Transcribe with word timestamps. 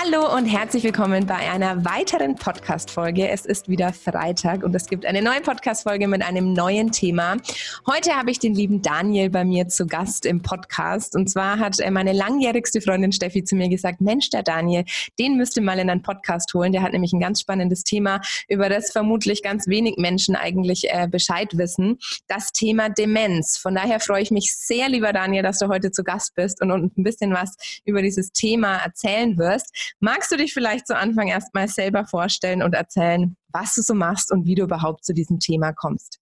Hallo 0.00 0.32
und 0.36 0.46
herzlich 0.46 0.84
willkommen 0.84 1.26
bei 1.26 1.50
einer 1.50 1.84
weiteren 1.84 2.36
Podcast-Folge. 2.36 3.28
Es 3.28 3.44
ist 3.44 3.68
wieder 3.68 3.92
Freitag 3.92 4.62
und 4.62 4.72
es 4.76 4.86
gibt 4.86 5.04
eine 5.04 5.22
neue 5.22 5.40
Podcast-Folge 5.40 6.06
mit 6.06 6.22
einem 6.22 6.52
neuen 6.52 6.92
Thema. 6.92 7.36
Heute 7.84 8.12
habe 8.12 8.30
ich 8.30 8.38
den 8.38 8.54
lieben 8.54 8.80
Daniel 8.80 9.28
bei 9.28 9.44
mir 9.44 9.66
zu 9.66 9.88
Gast 9.88 10.24
im 10.24 10.40
Podcast. 10.40 11.16
Und 11.16 11.28
zwar 11.28 11.58
hat 11.58 11.80
äh, 11.80 11.90
meine 11.90 12.12
langjährigste 12.12 12.80
Freundin 12.80 13.10
Steffi 13.10 13.42
zu 13.42 13.56
mir 13.56 13.68
gesagt, 13.68 14.00
Mensch, 14.00 14.30
der 14.30 14.44
Daniel, 14.44 14.84
den 15.18 15.36
müsste 15.36 15.60
mal 15.60 15.80
in 15.80 15.90
einen 15.90 16.02
Podcast 16.02 16.54
holen. 16.54 16.70
Der 16.70 16.82
hat 16.82 16.92
nämlich 16.92 17.12
ein 17.12 17.20
ganz 17.20 17.40
spannendes 17.40 17.82
Thema, 17.82 18.20
über 18.48 18.68
das 18.68 18.92
vermutlich 18.92 19.42
ganz 19.42 19.66
wenig 19.66 19.96
Menschen 19.96 20.36
eigentlich 20.36 20.90
äh, 20.90 21.08
Bescheid 21.10 21.58
wissen. 21.58 21.98
Das 22.28 22.52
Thema 22.52 22.88
Demenz. 22.88 23.58
Von 23.58 23.74
daher 23.74 23.98
freue 23.98 24.22
ich 24.22 24.30
mich 24.30 24.54
sehr, 24.54 24.88
lieber 24.88 25.12
Daniel, 25.12 25.42
dass 25.42 25.58
du 25.58 25.66
heute 25.66 25.90
zu 25.90 26.04
Gast 26.04 26.36
bist 26.36 26.62
und, 26.62 26.70
und 26.70 26.96
ein 26.96 27.02
bisschen 27.02 27.34
was 27.34 27.56
über 27.84 28.00
dieses 28.00 28.30
Thema 28.30 28.76
erzählen 28.76 29.36
wirst. 29.38 29.87
Magst 30.00 30.30
du 30.30 30.36
dich 30.36 30.52
vielleicht 30.52 30.86
zu 30.86 30.96
Anfang 30.96 31.28
erstmal 31.28 31.68
selber 31.68 32.06
vorstellen 32.06 32.62
und 32.62 32.74
erzählen, 32.74 33.36
was 33.52 33.74
du 33.74 33.82
so 33.82 33.94
machst 33.94 34.32
und 34.32 34.46
wie 34.46 34.54
du 34.54 34.64
überhaupt 34.64 35.04
zu 35.04 35.12
diesem 35.12 35.38
Thema 35.38 35.72
kommst? 35.72 36.18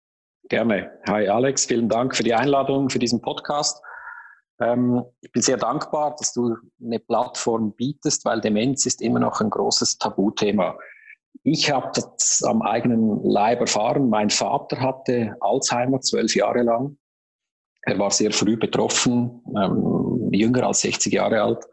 Gerne. 0.49 0.91
Hi 1.09 1.29
Alex, 1.29 1.67
vielen 1.67 1.89
Dank 1.89 2.15
für 2.15 2.23
die 2.23 2.35
Einladung 2.35 2.89
für 2.89 3.01
diesen 3.01 3.21
Podcast. 3.21 3.83
Ähm, 4.61 5.05
ich 5.21 5.33
bin 5.33 5.43
sehr 5.43 5.57
dankbar, 5.57 6.15
dass 6.19 6.33
du 6.33 6.57
eine 6.83 6.99
Plattform 6.99 7.75
bietest, 7.75 8.25
weil 8.25 8.41
Demenz 8.41 8.87
ist 8.87 9.03
immer 9.03 9.19
noch 9.19 9.41
ein 9.41 9.51
großes 9.51 9.99
Tabuthema. 9.99 10.79
Ich 11.43 11.71
habe 11.71 11.91
das 11.95 12.43
am 12.47 12.63
eigenen 12.63 13.23
Leib 13.23 13.61
erfahren. 13.61 14.09
Mein 14.09 14.31
Vater 14.31 14.81
hatte 14.81 15.37
Alzheimer 15.41 16.01
zwölf 16.01 16.35
Jahre 16.35 16.63
lang. 16.63 16.97
Er 17.83 17.99
war 17.99 18.11
sehr 18.11 18.33
früh 18.33 18.57
betroffen, 18.57 19.43
ähm, 19.57 20.31
jünger 20.33 20.67
als 20.67 20.81
60 20.81 21.13
Jahre 21.13 21.43
alt. 21.43 21.65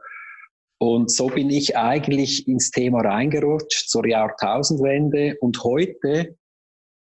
Und 0.83 1.09
so 1.09 1.27
bin 1.27 1.49
ich 1.49 1.77
eigentlich 1.77 2.45
ins 2.45 2.69
Thema 2.69 2.99
reingerutscht 2.99 3.87
zur 3.87 4.05
Jahrtausendwende. 4.05 5.37
Und 5.39 5.63
heute, 5.63 6.35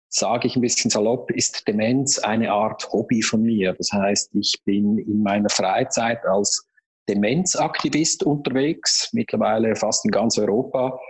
sage 0.08 0.46
ich 0.46 0.54
ein 0.54 0.62
bisschen 0.62 0.88
salopp, 0.88 1.32
ist 1.32 1.66
Demenz 1.66 2.20
eine 2.20 2.52
Art 2.52 2.88
Hobby 2.92 3.22
von 3.22 3.42
mir. 3.42 3.72
Das 3.72 3.90
heißt, 3.92 4.36
ich 4.36 4.62
bin 4.64 4.98
in 4.98 5.20
meiner 5.20 5.48
Freizeit 5.48 6.24
als 6.26 6.64
Demenzaktivist 7.08 8.22
unterwegs, 8.22 9.08
mittlerweile 9.12 9.74
fast 9.74 10.04
in 10.04 10.12
ganz 10.12 10.38
Europa, 10.38 11.00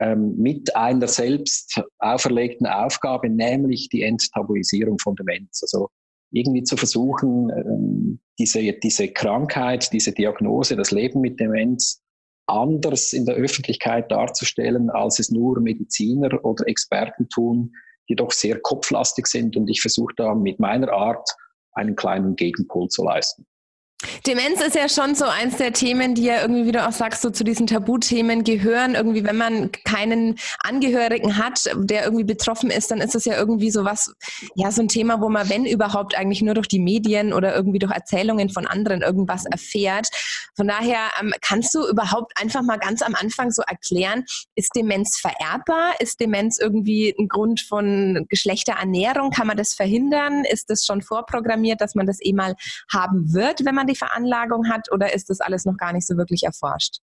ähm, 0.00 0.34
mit 0.36 0.74
einer 0.74 1.06
selbst 1.06 1.80
auferlegten 2.00 2.66
Aufgabe, 2.66 3.30
nämlich 3.30 3.88
die 3.88 4.02
Enttabuisierung 4.02 4.98
von 4.98 5.14
Demenz. 5.14 5.60
Also 5.62 5.90
irgendwie 6.32 6.64
zu 6.64 6.76
versuchen, 6.76 7.50
ähm, 7.50 7.89
diese, 8.40 8.72
diese 8.72 9.08
Krankheit, 9.08 9.92
diese 9.92 10.12
Diagnose, 10.12 10.74
das 10.74 10.92
Leben 10.92 11.20
mit 11.20 11.38
Demenz 11.38 12.02
anders 12.46 13.12
in 13.12 13.26
der 13.26 13.34
Öffentlichkeit 13.34 14.10
darzustellen, 14.10 14.88
als 14.88 15.18
es 15.18 15.30
nur 15.30 15.60
Mediziner 15.60 16.42
oder 16.42 16.66
Experten 16.66 17.28
tun, 17.28 17.72
die 18.08 18.16
doch 18.16 18.32
sehr 18.32 18.58
kopflastig 18.58 19.26
sind. 19.26 19.56
Und 19.58 19.68
ich 19.68 19.82
versuche 19.82 20.14
da 20.16 20.34
mit 20.34 20.58
meiner 20.58 20.90
Art 20.90 21.28
einen 21.72 21.94
kleinen 21.96 22.34
Gegenpol 22.34 22.88
zu 22.88 23.04
leisten. 23.04 23.46
Demenz 24.26 24.60
ist 24.62 24.74
ja 24.74 24.88
schon 24.88 25.14
so 25.14 25.26
eins 25.26 25.58
der 25.58 25.72
Themen, 25.72 26.14
die 26.14 26.24
ja 26.24 26.40
irgendwie, 26.40 26.66
wie 26.66 26.72
du 26.72 26.86
auch 26.86 26.92
sagst, 26.92 27.20
so 27.20 27.28
zu 27.28 27.44
diesen 27.44 27.66
Tabuthemen 27.66 28.44
gehören. 28.44 28.94
Irgendwie, 28.94 29.24
wenn 29.24 29.36
man 29.36 29.70
keinen 29.84 30.38
Angehörigen 30.60 31.36
hat, 31.36 31.70
der 31.74 32.04
irgendwie 32.04 32.24
betroffen 32.24 32.70
ist, 32.70 32.90
dann 32.90 33.00
ist 33.00 33.14
das 33.14 33.26
ja 33.26 33.36
irgendwie 33.36 33.70
so 33.70 33.84
was, 33.84 34.14
ja, 34.54 34.70
so 34.70 34.80
ein 34.80 34.88
Thema, 34.88 35.20
wo 35.20 35.28
man, 35.28 35.50
wenn 35.50 35.66
überhaupt, 35.66 36.16
eigentlich 36.16 36.40
nur 36.40 36.54
durch 36.54 36.68
die 36.68 36.78
Medien 36.78 37.32
oder 37.34 37.54
irgendwie 37.54 37.78
durch 37.78 37.92
Erzählungen 37.92 38.48
von 38.48 38.66
anderen 38.66 39.02
irgendwas 39.02 39.44
erfährt. 39.44 40.08
Von 40.56 40.68
daher 40.68 41.10
ähm, 41.20 41.34
kannst 41.42 41.74
du 41.74 41.86
überhaupt 41.86 42.32
einfach 42.40 42.62
mal 42.62 42.78
ganz 42.78 43.02
am 43.02 43.14
Anfang 43.14 43.50
so 43.50 43.62
erklären, 43.62 44.24
ist 44.54 44.74
Demenz 44.74 45.18
vererbbar? 45.18 45.92
Ist 46.00 46.20
Demenz 46.20 46.58
irgendwie 46.58 47.14
ein 47.18 47.28
Grund 47.28 47.60
von 47.60 48.26
geschlechter 48.30 48.74
Ernährung? 48.74 49.30
Kann 49.30 49.46
man 49.46 49.58
das 49.58 49.74
verhindern? 49.74 50.44
Ist 50.44 50.70
das 50.70 50.86
schon 50.86 51.02
vorprogrammiert, 51.02 51.80
dass 51.80 51.94
man 51.94 52.06
das 52.06 52.18
eh 52.22 52.32
mal 52.32 52.54
haben 52.90 53.34
wird, 53.34 53.64
wenn 53.64 53.74
man 53.74 53.89
die 53.90 53.96
Veranlagung 53.96 54.68
hat 54.68 54.90
oder 54.92 55.12
ist 55.12 55.30
das 55.30 55.40
alles 55.40 55.64
noch 55.64 55.76
gar 55.76 55.92
nicht 55.92 56.06
so 56.06 56.16
wirklich 56.16 56.44
erforscht? 56.44 56.98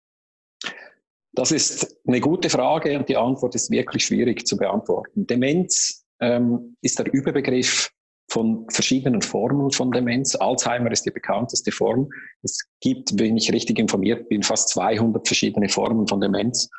Das 1.33 1.51
ist 1.51 1.97
eine 2.07 2.19
gute 2.19 2.49
Frage 2.49 2.97
und 2.97 3.07
die 3.09 3.17
Antwort 3.17 3.53
ist 3.53 3.69
wirklich 3.69 4.05
schwierig 4.05 4.47
zu 4.47 4.57
beantworten. 4.57 5.27
Demenz 5.27 6.03
ähm, 6.19 6.75
ist 6.81 6.97
der 6.97 7.13
Überbegriff 7.13 7.91
von 8.29 8.65
verschiedenen 8.69 9.21
Formen 9.21 9.71
von 9.71 9.91
Demenz. 9.91 10.35
Alzheimer 10.35 10.91
ist 10.91 11.05
die 11.05 11.11
bekannteste 11.11 11.71
Form. 11.71 12.09
Es 12.43 12.59
gibt, 12.81 13.17
wenn 13.19 13.37
ich 13.37 13.53
richtig 13.53 13.79
informiert 13.79 14.27
bin, 14.29 14.43
fast 14.43 14.69
200 14.69 15.27
verschiedene 15.27 15.69
Formen 15.69 16.07
von 16.07 16.19
Demenz. 16.19 16.69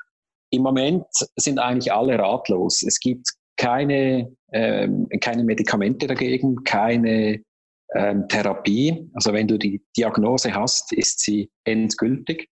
Im 0.50 0.62
Moment 0.62 1.04
sind 1.36 1.58
eigentlich 1.58 1.92
alle 1.92 2.18
ratlos. 2.18 2.82
Es 2.82 2.98
gibt 2.98 3.28
keine, 3.56 4.34
ähm, 4.52 5.08
keine 5.20 5.44
Medikamente 5.44 6.06
dagegen, 6.06 6.64
keine 6.64 7.42
ähm, 7.94 8.28
Therapie. 8.28 9.10
Also 9.15 9.32
wenn 9.32 9.49
du 9.49 9.59
die 9.59 9.82
Diagnose 9.97 10.54
hast, 10.54 10.93
ist 10.93 11.21
sie 11.21 11.50
endgültig. 11.65 12.49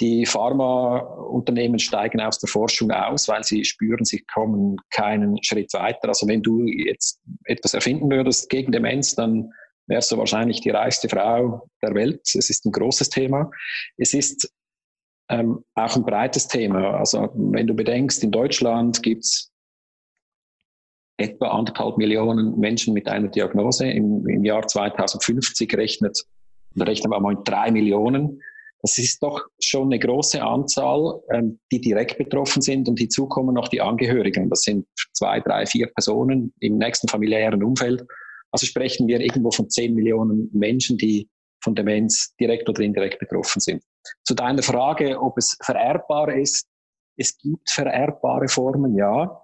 Die 0.00 0.26
Pharmaunternehmen 0.26 1.78
steigen 1.78 2.20
aus 2.20 2.38
der 2.38 2.48
Forschung 2.48 2.90
aus, 2.90 3.28
weil 3.28 3.44
sie 3.44 3.64
spüren, 3.64 4.04
sie 4.04 4.24
kommen 4.32 4.76
keinen 4.90 5.42
Schritt 5.44 5.72
weiter. 5.74 6.08
Also 6.08 6.26
wenn 6.26 6.42
du 6.42 6.66
jetzt 6.66 7.20
etwas 7.44 7.74
erfinden 7.74 8.10
würdest 8.10 8.48
gegen 8.48 8.72
Demenz, 8.72 9.14
dann 9.14 9.52
wärst 9.86 10.10
du 10.10 10.16
wahrscheinlich 10.16 10.60
die 10.60 10.70
reichste 10.70 11.08
Frau 11.08 11.68
der 11.82 11.94
Welt. 11.94 12.22
Es 12.24 12.48
ist 12.48 12.64
ein 12.64 12.72
großes 12.72 13.10
Thema. 13.10 13.50
Es 13.98 14.14
ist 14.14 14.50
ähm, 15.28 15.64
auch 15.74 15.94
ein 15.94 16.04
breites 16.04 16.48
Thema. 16.48 16.98
Also 16.98 17.28
wenn 17.34 17.66
du 17.66 17.74
bedenkst, 17.74 18.24
in 18.24 18.30
Deutschland 18.30 19.02
gibt 19.02 19.24
es 19.24 19.51
etwa 21.16 21.48
anderthalb 21.48 21.98
Millionen 21.98 22.58
Menschen 22.58 22.94
mit 22.94 23.08
einer 23.08 23.28
Diagnose. 23.28 23.86
Im, 23.86 24.26
im 24.26 24.44
Jahr 24.44 24.66
2050 24.66 25.74
rechnet, 25.76 26.22
rechnen 26.78 27.10
wir 27.10 27.20
mal 27.20 27.36
drei 27.44 27.70
Millionen. 27.70 28.40
Das 28.82 28.98
ist 28.98 29.22
doch 29.22 29.46
schon 29.60 29.92
eine 29.92 30.00
große 30.00 30.42
Anzahl, 30.42 31.20
ähm, 31.30 31.60
die 31.70 31.80
direkt 31.80 32.18
betroffen 32.18 32.62
sind 32.62 32.88
und 32.88 32.98
hinzu 32.98 33.28
kommen 33.28 33.54
noch 33.54 33.68
die 33.68 33.80
Angehörigen. 33.80 34.50
Das 34.50 34.62
sind 34.62 34.86
zwei, 35.12 35.38
drei, 35.40 35.66
vier 35.66 35.86
Personen 35.86 36.52
im 36.58 36.78
nächsten 36.78 37.06
familiären 37.06 37.62
Umfeld. 37.62 38.04
Also 38.50 38.66
sprechen 38.66 39.06
wir 39.06 39.20
irgendwo 39.20 39.52
von 39.52 39.70
zehn 39.70 39.94
Millionen 39.94 40.50
Menschen, 40.52 40.98
die 40.98 41.28
von 41.62 41.76
Demenz 41.76 42.34
direkt 42.40 42.68
oder 42.68 42.80
indirekt 42.80 43.20
betroffen 43.20 43.60
sind. 43.60 43.82
Zu 44.24 44.34
deiner 44.34 44.62
Frage, 44.62 45.20
ob 45.20 45.38
es 45.38 45.56
vererbbar 45.62 46.34
ist. 46.34 46.66
Es 47.16 47.38
gibt 47.38 47.70
vererbbare 47.70 48.48
Formen, 48.48 48.96
ja. 48.96 49.40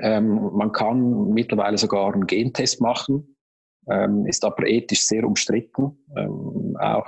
Ähm, 0.00 0.50
man 0.54 0.72
kann 0.72 1.30
mittlerweile 1.30 1.78
sogar 1.78 2.12
einen 2.12 2.26
Gentest 2.26 2.80
machen, 2.80 3.36
ähm, 3.90 4.26
ist 4.26 4.44
aber 4.44 4.66
ethisch 4.66 5.06
sehr 5.06 5.24
umstritten, 5.24 5.96
ähm, 6.16 6.76
auch 6.80 7.06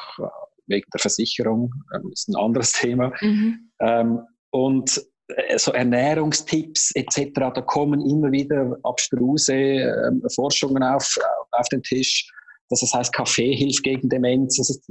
wegen 0.67 0.89
der 0.93 1.01
Versicherung, 1.01 1.73
ähm, 1.95 2.11
ist 2.13 2.29
ein 2.29 2.37
anderes 2.37 2.73
Thema. 2.81 3.13
Mhm. 3.21 3.71
Ähm, 3.81 4.21
und 4.51 5.01
äh, 5.29 5.59
so 5.59 5.73
Ernährungstipps 5.73 6.93
etc., 6.95 7.31
da 7.35 7.61
kommen 7.63 8.01
immer 8.01 8.33
wieder 8.33 8.77
abstruse 8.83 9.55
ähm, 9.55 10.23
Forschungen 10.35 10.83
auf, 10.83 11.17
auf 11.53 11.69
den 11.69 11.83
Tisch. 11.83 12.31
Das 12.71 12.83
heißt, 12.93 13.13
Kaffee 13.13 13.55
hilft 13.55 13.83
gegen 13.83 14.09
Demenz. 14.09 14.57
Das 14.59 14.71
ist 14.71 14.91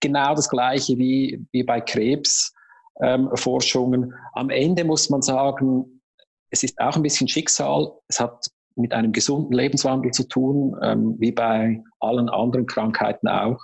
genau 0.00 0.34
das 0.34 0.48
Gleiche 0.48 0.96
wie, 0.98 1.44
wie 1.50 1.62
bei 1.64 1.80
Krebsforschungen. 1.80 4.14
Am 4.34 4.50
Ende 4.50 4.84
muss 4.84 5.10
man 5.10 5.22
sagen, 5.22 6.01
es 6.52 6.62
ist 6.62 6.78
auch 6.78 6.96
ein 6.96 7.02
bisschen 7.02 7.26
Schicksal. 7.26 7.92
Es 8.08 8.20
hat 8.20 8.46
mit 8.76 8.92
einem 8.92 9.12
gesunden 9.12 9.52
Lebenswandel 9.52 10.12
zu 10.12 10.28
tun, 10.28 10.76
ähm, 10.82 11.16
wie 11.18 11.32
bei 11.32 11.82
allen 11.98 12.28
anderen 12.28 12.66
Krankheiten 12.66 13.28
auch. 13.28 13.58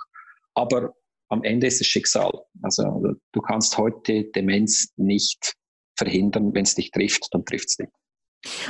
Aber 0.55 0.93
am 1.29 1.43
Ende 1.43 1.67
ist 1.67 1.79
es 1.79 1.87
Schicksal. 1.87 2.31
Also 2.61 2.83
du 3.31 3.41
kannst 3.41 3.77
heute 3.77 4.25
Demenz 4.35 4.91
nicht 4.97 5.53
verhindern. 5.97 6.53
Wenn 6.53 6.63
es 6.63 6.75
dich 6.75 6.91
trifft, 6.91 7.27
dann 7.31 7.45
trifft 7.45 7.69
es 7.69 7.77
dich. 7.77 7.89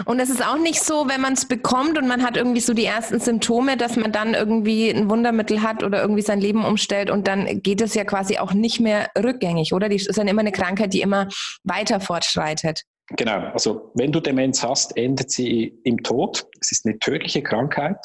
Und 0.06 0.20
es 0.20 0.30
ist 0.30 0.44
auch 0.44 0.58
nicht 0.58 0.82
so, 0.82 1.08
wenn 1.08 1.22
man 1.22 1.34
es 1.34 1.48
bekommt 1.48 1.98
und 1.98 2.08
man 2.08 2.24
hat 2.24 2.36
irgendwie 2.36 2.60
so 2.60 2.74
die 2.74 2.86
ersten 2.86 3.20
Symptome, 3.20 3.78
dass 3.78 3.98
man 3.98 4.12
dann 4.12 4.34
irgendwie 4.34 4.90
ein 4.90 5.10
Wundermittel 5.10 5.62
hat 5.62 5.84
oder 5.84 6.02
irgendwie 6.02 6.24
sein 6.24 6.42
Leben 6.42 6.66
umstellt 6.66 7.12
und 7.12 7.28
dann 7.28 7.62
geht 7.62 7.80
es 7.80 7.94
ja 7.94 8.04
quasi 8.04 8.40
auch 8.40 8.54
nicht 8.54 8.80
mehr 8.80 9.10
rückgängig, 9.16 9.72
oder? 9.74 9.88
Die 9.88 9.98
ist 9.98 10.18
dann 10.18 10.28
immer 10.28 10.42
eine 10.42 10.52
Krankheit, 10.52 10.94
die 10.94 11.02
immer 11.02 11.28
weiter 11.64 12.00
fortschreitet. 12.00 12.84
Genau, 13.18 13.40
also 13.54 13.92
wenn 13.96 14.12
du 14.12 14.20
Demenz 14.20 14.64
hast, 14.64 14.96
endet 14.96 15.32
sie 15.32 15.80
im 15.84 16.04
Tod. 16.04 16.48
Es 16.60 16.72
ist 16.72 16.86
eine 16.86 17.00
tödliche 17.00 17.42
Krankheit 17.42 17.98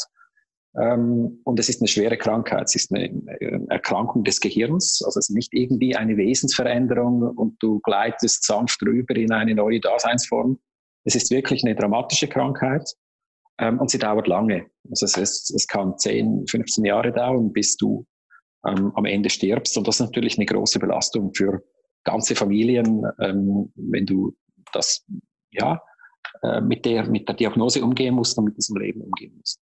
ähm, 0.81 1.41
und 1.45 1.61
es 1.61 1.69
ist 1.69 1.81
eine 1.83 1.89
schwere 1.89 2.17
Krankheit. 2.17 2.65
Es 2.65 2.75
ist 2.75 2.93
eine, 2.93 3.11
Erkrankung 3.69 4.25
des 4.25 4.41
Gehirns, 4.41 5.03
also 5.05 5.19
es 5.19 5.29
ist 5.29 5.35
nicht 5.35 5.53
irgendwie 5.53 5.95
eine 5.95 6.17
Wesensveränderung 6.17 7.23
und 7.23 7.57
du 7.63 7.81
gleitest 7.81 8.45
sanft 8.45 8.83
rüber 8.83 9.15
in 9.17 9.33
eine 9.33 9.55
neue 9.55 9.81
Daseinsform. 9.81 10.59
Es 11.05 11.15
ist 11.15 11.31
wirklich 11.31 11.65
eine 11.65 11.75
dramatische 11.75 12.29
Krankheit 12.29 12.91
ähm, 13.59 13.79
und 13.81 13.91
sie 13.91 13.99
dauert 13.99 14.27
lange. 14.27 14.67
Also 14.91 15.05
es, 15.05 15.17
ist, 15.19 15.51
es 15.55 15.67
kann 15.67 15.99
10, 15.99 16.47
15 16.49 16.85
Jahre 16.85 17.13
dauern, 17.13 17.53
bis 17.53 17.77
du 17.77 18.07
ähm, 18.67 18.91
am 18.95 19.05
Ende 19.05 19.29
stirbst 19.29 19.77
und 19.77 19.87
das 19.87 19.97
ist 19.97 20.07
natürlich 20.07 20.39
eine 20.39 20.47
große 20.47 20.79
Belastung 20.79 21.35
für 21.35 21.63
ganze 22.05 22.35
Familien, 22.35 23.05
ähm, 23.21 23.71
wenn 23.77 24.07
du 24.07 24.35
das 24.75 25.05
ja 25.51 25.81
äh, 26.43 26.61
mit 26.61 26.85
der 26.85 27.05
mit 27.09 27.29
der 27.29 27.35
Diagnose 27.35 27.83
umgehen 27.83 28.15
musst 28.15 28.37
und 28.39 28.45
mit 28.45 28.57
diesem 28.57 28.77
Leben 28.77 29.01
umgehen 29.01 29.35
musst. 29.39 29.61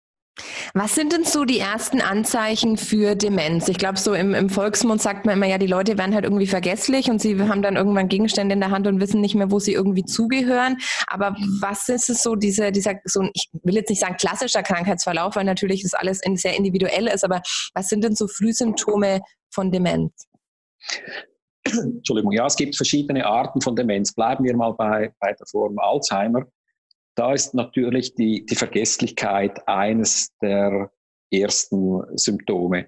Was 0.75 0.95
sind 0.95 1.13
denn 1.13 1.25
so 1.25 1.45
die 1.45 1.59
ersten 1.59 2.01
Anzeichen 2.01 2.77
für 2.77 3.15
Demenz? 3.15 3.69
Ich 3.69 3.79
glaube, 3.79 3.99
so 3.99 4.15
im, 4.15 4.35
im, 4.35 4.49
Volksmund 4.49 5.03
sagt 5.03 5.27
man 5.27 5.37
immer, 5.37 5.47
ja, 5.47 5.59
die 5.59 5.67
Leute 5.67 5.99
werden 5.99 6.15
halt 6.15 6.25
irgendwie 6.25 6.47
vergesslich 6.47 7.11
und 7.11 7.21
sie 7.21 7.41
haben 7.41 7.63
dann 7.63 7.77
irgendwann 7.77 8.09
Gegenstände 8.09 8.55
in 8.55 8.61
der 8.61 8.71
Hand 8.71 8.87
und 8.87 9.01
wissen 9.01 9.21
nicht 9.21 9.35
mehr, 9.35 9.51
wo 9.51 9.59
sie 9.59 9.73
irgendwie 9.73 10.05
zugehören. 10.05 10.79
Aber 11.07 11.37
was 11.61 11.89
ist 11.89 12.09
es 12.09 12.23
so, 12.23 12.37
diese, 12.37 12.73
dieser, 12.73 12.95
so 13.05 13.29
ich 13.35 13.49
will 13.63 13.75
jetzt 13.75 13.91
nicht 13.91 14.01
sagen 14.01 14.17
klassischer 14.17 14.63
Krankheitsverlauf, 14.63 15.37
weil 15.37 15.45
natürlich 15.45 15.83
das 15.83 15.95
alles 15.95 16.21
sehr 16.35 16.57
individuell 16.57 17.07
ist, 17.09 17.25
aber 17.25 17.43
was 17.75 17.89
sind 17.89 18.05
denn 18.05 18.15
so 18.15 18.29
Frühsymptome 18.29 19.21
von 19.51 19.71
Demenz? 19.71 20.13
Entschuldigung, 21.79 22.33
ja, 22.33 22.47
es 22.47 22.57
gibt 22.57 22.77
verschiedene 22.77 23.25
Arten 23.27 23.61
von 23.61 23.77
Demenz. 23.77 24.13
Bleiben 24.13 24.45
wir 24.45 24.57
mal 24.57 24.73
bei, 24.73 25.13
bei 25.21 25.33
der 25.33 25.47
Form 25.47 25.79
Alzheimer 25.79 26.47
da 27.21 27.35
ist 27.35 27.55
natürlich 27.55 28.15
die, 28.15 28.47
die 28.47 28.55
Vergesslichkeit 28.55 29.69
eines 29.69 30.35
der 30.41 30.91
ersten 31.31 32.01
Symptome. 32.17 32.87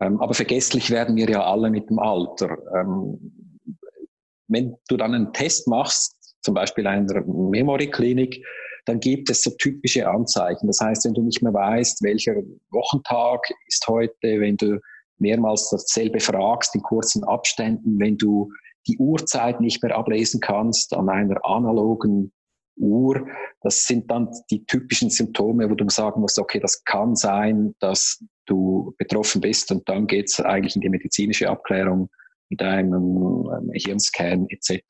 Ähm, 0.00 0.20
aber 0.22 0.32
vergesslich 0.32 0.90
werden 0.90 1.16
wir 1.16 1.28
ja 1.28 1.44
alle 1.44 1.70
mit 1.70 1.90
dem 1.90 1.98
Alter. 1.98 2.56
Ähm, 2.74 3.60
wenn 4.48 4.74
du 4.88 4.96
dann 4.96 5.14
einen 5.14 5.32
Test 5.34 5.68
machst, 5.68 6.16
zum 6.42 6.54
Beispiel 6.54 6.86
einer 6.86 7.22
Memory-Klinik, 7.26 8.44
dann 8.86 9.00
gibt 9.00 9.28
es 9.28 9.42
so 9.42 9.50
typische 9.58 10.08
Anzeichen. 10.08 10.66
Das 10.66 10.80
heißt, 10.80 11.04
wenn 11.04 11.14
du 11.14 11.22
nicht 11.22 11.42
mehr 11.42 11.54
weißt, 11.54 12.02
welcher 12.02 12.34
Wochentag 12.70 13.40
ist 13.66 13.86
heute, 13.86 14.14
wenn 14.22 14.56
du 14.56 14.80
mehrmals 15.18 15.70
dasselbe 15.70 16.20
fragst 16.20 16.74
in 16.74 16.82
kurzen 16.82 17.24
Abständen, 17.24 17.98
wenn 17.98 18.16
du 18.16 18.50
die 18.86 18.98
Uhrzeit 18.98 19.60
nicht 19.60 19.82
mehr 19.82 19.96
ablesen 19.96 20.40
kannst 20.40 20.94
an 20.94 21.08
einer 21.08 21.44
analogen 21.44 22.32
Uhr. 22.76 23.26
Das 23.62 23.84
sind 23.84 24.10
dann 24.10 24.30
die 24.50 24.64
typischen 24.66 25.10
Symptome, 25.10 25.70
wo 25.70 25.74
du 25.74 25.88
sagen 25.88 26.20
musst, 26.20 26.38
okay, 26.38 26.60
das 26.60 26.82
kann 26.84 27.14
sein, 27.14 27.74
dass 27.78 28.22
du 28.46 28.94
betroffen 28.98 29.40
bist 29.40 29.70
und 29.70 29.88
dann 29.88 30.06
geht 30.06 30.28
es 30.28 30.40
eigentlich 30.40 30.74
in 30.74 30.82
die 30.82 30.88
medizinische 30.88 31.48
Abklärung 31.48 32.10
mit 32.50 32.60
einem, 32.60 33.48
einem 33.48 33.70
Hirnscan 33.72 34.46
etc., 34.48 34.82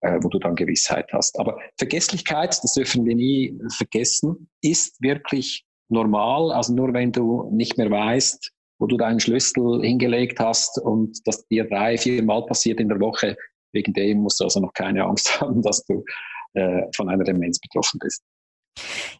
äh, 0.00 0.18
wo 0.22 0.28
du 0.28 0.38
dann 0.38 0.54
Gewissheit 0.54 1.12
hast. 1.12 1.38
Aber 1.38 1.58
Vergesslichkeit, 1.76 2.58
das 2.62 2.72
dürfen 2.72 3.04
wir 3.04 3.14
nie 3.14 3.58
vergessen, 3.76 4.48
ist 4.62 5.00
wirklich 5.02 5.66
normal. 5.88 6.52
Also 6.52 6.74
nur 6.74 6.94
wenn 6.94 7.12
du 7.12 7.50
nicht 7.52 7.76
mehr 7.76 7.90
weißt, 7.90 8.52
wo 8.82 8.86
du 8.88 8.96
deinen 8.96 9.20
Schlüssel 9.20 9.80
hingelegt 9.80 10.40
hast 10.40 10.76
und 10.80 11.16
das 11.24 11.46
dir 11.46 11.68
drei, 11.68 11.96
vier 11.96 12.20
Mal 12.24 12.44
passiert 12.46 12.80
in 12.80 12.88
der 12.88 12.98
Woche, 12.98 13.36
wegen 13.72 13.92
dem 13.92 14.18
musst 14.18 14.40
du 14.40 14.44
also 14.44 14.58
noch 14.58 14.72
keine 14.74 15.04
Angst 15.04 15.40
haben, 15.40 15.62
dass 15.62 15.84
du 15.84 16.04
äh, 16.54 16.82
von 16.94 17.08
einer 17.08 17.22
Demenz 17.22 17.60
betroffen 17.60 18.00
bist. 18.00 18.22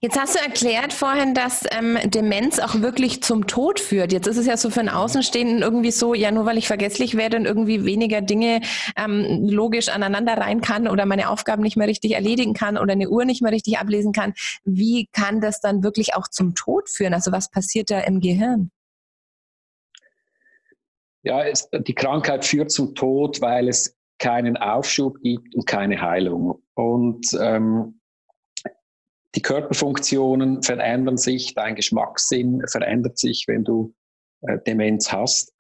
Jetzt 0.01 0.19
hast 0.19 0.35
du 0.35 0.41
erklärt 0.41 0.93
vorhin, 0.93 1.35
dass 1.35 1.65
ähm, 1.79 1.97
Demenz 2.07 2.59
auch 2.59 2.81
wirklich 2.81 3.23
zum 3.23 3.47
Tod 3.47 3.79
führt. 3.79 4.13
Jetzt 4.13 4.27
ist 4.27 4.37
es 4.37 4.47
ja 4.47 4.57
so 4.57 4.69
für 4.69 4.81
einen 4.81 4.89
Außenstehenden 4.89 5.63
irgendwie 5.63 5.93
so, 5.93 6.13
ja, 6.13 6.33
nur 6.33 6.45
weil 6.45 6.59
ich 6.59 6.67
vergesslich 6.67 7.17
werde 7.17 7.37
und 7.37 7.45
irgendwie 7.45 7.85
weniger 7.85 8.21
Dinge 8.21 8.63
ähm, 8.97 9.47
logisch 9.49 9.91
aneinander 9.91 10.39
rein 10.39 10.61
kann 10.61 10.89
oder 10.89 11.07
meine 11.07 11.29
Aufgaben 11.29 11.63
nicht 11.63 11.77
mehr 11.77 11.87
richtig 11.87 12.13
erledigen 12.13 12.55
kann 12.55 12.79
oder 12.79 12.95
eine 12.95 13.09
Uhr 13.09 13.25
nicht 13.25 13.43
mehr 13.43 13.53
richtig 13.53 13.79
ablesen 13.79 14.13
kann, 14.13 14.35
wie 14.65 15.07
kann 15.13 15.41
das 15.41 15.61
dann 15.61 15.85
wirklich 15.85 16.17
auch 16.17 16.27
zum 16.27 16.57
Tod 16.57 16.89
führen? 16.89 17.15
Also 17.15 17.31
was 17.31 17.49
passiert 17.49 17.91
da 17.93 18.01
im 18.01 18.19
Gehirn? 18.19 18.73
Ja, 21.23 21.45
es, 21.45 21.69
die 21.71 21.95
Krankheit 21.95 22.45
führt 22.45 22.71
zum 22.71 22.95
Tod, 22.95 23.41
weil 23.41 23.69
es 23.69 23.97
keinen 24.19 24.57
Aufschub 24.57 25.21
gibt 25.21 25.55
und 25.55 25.67
keine 25.67 26.01
Heilung. 26.01 26.63
Und 26.75 27.27
ähm, 27.41 28.01
die 29.35 29.43
Körperfunktionen 29.43 30.63
verändern 30.63 31.17
sich, 31.17 31.55
dein 31.55 31.75
Geschmackssinn 31.75 32.63
verändert 32.69 33.19
sich, 33.19 33.45
wenn 33.49 33.65
du 33.65 33.95
äh, 34.43 34.59
Demenz 34.67 35.11
hast. 35.13 35.55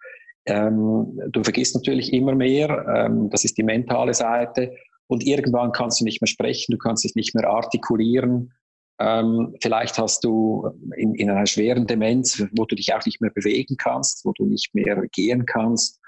Ähm, 0.44 1.20
du 1.30 1.42
vergisst 1.42 1.74
natürlich 1.74 2.12
immer 2.12 2.34
mehr, 2.34 2.84
ähm, 2.94 3.30
das 3.30 3.44
ist 3.44 3.56
die 3.56 3.62
mentale 3.62 4.14
Seite. 4.14 4.74
Und 5.06 5.24
irgendwann 5.24 5.72
kannst 5.72 6.00
du 6.00 6.04
nicht 6.04 6.20
mehr 6.20 6.28
sprechen, 6.28 6.72
du 6.72 6.78
kannst 6.78 7.04
dich 7.04 7.14
nicht 7.14 7.34
mehr 7.34 7.48
artikulieren. 7.48 8.52
Ähm, 9.02 9.56
vielleicht 9.60 9.98
hast 9.98 10.22
du 10.22 10.70
in, 10.96 11.14
in 11.16 11.28
einer 11.28 11.46
schweren 11.46 11.88
Demenz, 11.88 12.40
wo 12.52 12.66
du 12.66 12.76
dich 12.76 12.94
auch 12.94 13.04
nicht 13.04 13.20
mehr 13.20 13.32
bewegen 13.32 13.76
kannst, 13.76 14.24
wo 14.24 14.32
du 14.32 14.44
nicht 14.46 14.72
mehr 14.74 15.02
gehen 15.10 15.44
kannst, 15.44 16.00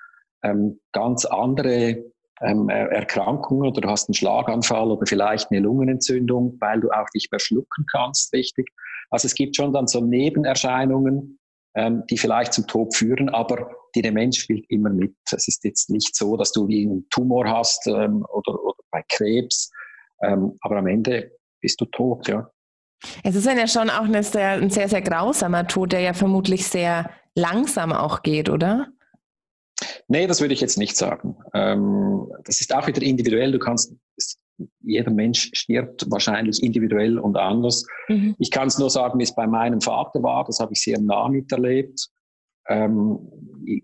ähm, 0.44 0.78
ganz 0.92 1.24
andere 1.24 2.04
ähm, 2.40 2.68
Erkrankungen 2.68 3.68
oder 3.68 3.80
du 3.80 3.88
hast 3.88 4.08
einen 4.08 4.14
Schlaganfall 4.14 4.92
oder 4.92 5.06
vielleicht 5.06 5.50
eine 5.50 5.60
Lungenentzündung, 5.60 6.56
weil 6.60 6.80
du 6.80 6.90
auch 6.90 7.08
nicht 7.14 7.32
mehr 7.32 7.40
schlucken 7.40 7.84
kannst, 7.90 8.32
richtig. 8.32 8.70
Also 9.10 9.26
es 9.26 9.34
gibt 9.34 9.56
schon 9.56 9.72
dann 9.72 9.88
so 9.88 10.00
Nebenerscheinungen, 10.00 11.40
ähm, 11.74 12.04
die 12.08 12.18
vielleicht 12.18 12.52
zum 12.52 12.68
Tod 12.68 12.94
führen, 12.94 13.28
aber 13.28 13.70
die 13.96 14.02
Demenz 14.02 14.36
spielt 14.36 14.70
immer 14.70 14.90
mit. 14.90 15.16
Es 15.32 15.48
ist 15.48 15.64
jetzt 15.64 15.90
nicht 15.90 16.14
so, 16.14 16.36
dass 16.36 16.52
du 16.52 16.68
wie 16.68 16.84
einen 16.86 17.08
Tumor 17.10 17.48
hast 17.48 17.88
ähm, 17.88 18.24
oder, 18.32 18.62
oder 18.62 18.78
bei 18.92 19.02
Krebs, 19.08 19.72
ähm, 20.22 20.56
aber 20.60 20.76
am 20.76 20.86
Ende 20.86 21.32
bist 21.60 21.80
du 21.80 21.86
tot, 21.86 22.28
ja. 22.28 22.48
Es 23.22 23.34
ist 23.34 23.46
ja 23.46 23.66
schon 23.66 23.90
auch 23.90 24.06
sehr, 24.22 24.50
ein 24.50 24.70
sehr, 24.70 24.88
sehr 24.88 25.02
grausamer 25.02 25.66
Tod, 25.66 25.92
der 25.92 26.00
ja 26.00 26.12
vermutlich 26.12 26.66
sehr 26.66 27.10
langsam 27.34 27.92
auch 27.92 28.22
geht, 28.22 28.48
oder? 28.48 28.88
Nee, 30.08 30.26
das 30.26 30.40
würde 30.40 30.54
ich 30.54 30.60
jetzt 30.60 30.78
nicht 30.78 30.96
sagen. 30.96 31.36
Ähm, 31.52 32.28
das 32.44 32.60
ist 32.60 32.74
auch 32.74 32.86
wieder 32.86 33.02
individuell. 33.02 33.52
Du 33.52 33.58
kannst, 33.58 33.94
jeder 34.80 35.10
Mensch 35.10 35.50
stirbt 35.52 36.06
wahrscheinlich 36.10 36.62
individuell 36.62 37.18
und 37.18 37.36
anders. 37.36 37.84
Mhm. 38.08 38.36
Ich 38.38 38.50
kann 38.50 38.68
es 38.68 38.78
nur 38.78 38.90
sagen, 38.90 39.18
wie 39.18 39.24
es 39.24 39.34
bei 39.34 39.46
meinem 39.46 39.80
Vater 39.80 40.22
war. 40.22 40.44
Das 40.44 40.60
habe 40.60 40.72
ich 40.72 40.82
sehr 40.82 41.00
nah 41.00 41.28
miterlebt. 41.28 42.08
Ähm, 42.68 43.18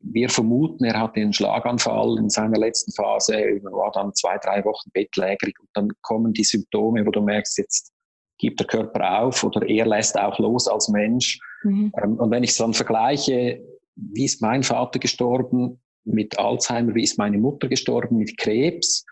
wir 0.03 0.29
vermuten, 0.29 0.85
er 0.85 0.99
hatte 0.99 1.21
einen 1.21 1.33
Schlaganfall 1.33 2.19
in 2.19 2.31
seiner 2.31 2.59
letzten 2.59 2.93
Phase, 2.93 3.35
er 3.35 3.63
war 3.65 3.91
dann 3.93 4.15
zwei, 4.15 4.39
drei 4.39 4.65
Wochen 4.65 4.91
bettlägerig 4.93 5.59
und 5.61 5.69
dann 5.75 5.89
kommen 6.03 6.33
die 6.33 6.45
Symptome, 6.45 7.05
wo 7.05 7.11
du 7.11 7.21
merkst, 7.21 7.59
jetzt 7.59 7.93
gibt 8.41 8.61
der 8.61 8.67
Körper 8.67 9.21
auf 9.21 9.45
oder 9.45 9.67
er 9.69 9.87
lässt 9.87 10.19
auch 10.19 10.39
los 10.39 10.67
als 10.67 10.89
Mensch. 10.89 11.39
Mhm. 11.63 11.93
Ähm, 12.03 12.19
und 12.19 12.31
wenn 12.31 12.43
ich 12.43 12.51
es 12.51 12.57
dann 12.57 12.75
vergleiche, 12.75 13.63
wie 13.95 14.25
ist 14.25 14.41
mein 14.41 14.63
Vater 14.63 14.99
gestorben, 14.99 15.81
mit 16.05 16.39
Alzheimer, 16.39 16.95
wie 16.95 17.03
ist 17.03 17.19
meine 17.19 17.39
Mutter 17.39 17.69
gestorben 17.69 18.17
mit 18.17 18.37
Krebs. 18.39 19.05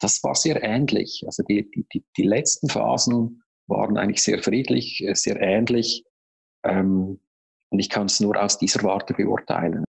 Das 0.00 0.22
war 0.24 0.34
sehr 0.34 0.62
ähnlich. 0.62 1.22
Also 1.26 1.42
die, 1.44 1.70
die, 1.70 2.04
die 2.16 2.22
letzten 2.22 2.68
Phasen 2.68 3.42
waren 3.68 3.96
eigentlich 3.96 4.22
sehr 4.22 4.42
friedlich, 4.42 5.02
äh, 5.04 5.14
sehr 5.14 5.40
ähnlich. 5.40 6.04
Ähm, 6.64 7.20
und 7.70 7.78
ich 7.78 7.88
kann 7.88 8.06
es 8.06 8.20
nur 8.20 8.40
aus 8.40 8.58
dieser 8.58 8.82
Warte 8.82 9.14
beurteilen. 9.14 9.84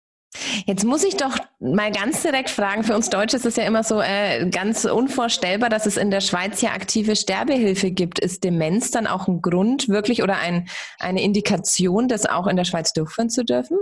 Jetzt 0.65 0.85
muss 0.85 1.03
ich 1.03 1.17
doch 1.17 1.37
mal 1.59 1.91
ganz 1.91 2.23
direkt 2.23 2.49
fragen, 2.49 2.83
für 2.83 2.95
uns 2.95 3.09
Deutsche 3.09 3.37
ist 3.37 3.45
es 3.45 3.55
ja 3.55 3.63
immer 3.63 3.83
so 3.83 4.01
äh, 4.01 4.49
ganz 4.49 4.85
unvorstellbar, 4.85 5.69
dass 5.69 5.85
es 5.85 5.97
in 5.97 6.11
der 6.11 6.21
Schweiz 6.21 6.61
ja 6.61 6.71
aktive 6.71 7.15
Sterbehilfe 7.15 7.91
gibt. 7.91 8.19
Ist 8.19 8.43
Demenz 8.43 8.91
dann 8.91 9.07
auch 9.07 9.27
ein 9.27 9.41
Grund 9.41 9.89
wirklich 9.89 10.23
oder 10.23 10.37
ein, 10.37 10.67
eine 10.99 11.21
Indikation, 11.21 12.07
das 12.07 12.25
auch 12.25 12.47
in 12.47 12.55
der 12.55 12.65
Schweiz 12.65 12.93
durchführen 12.93 13.29
zu 13.29 13.45
dürfen? 13.45 13.77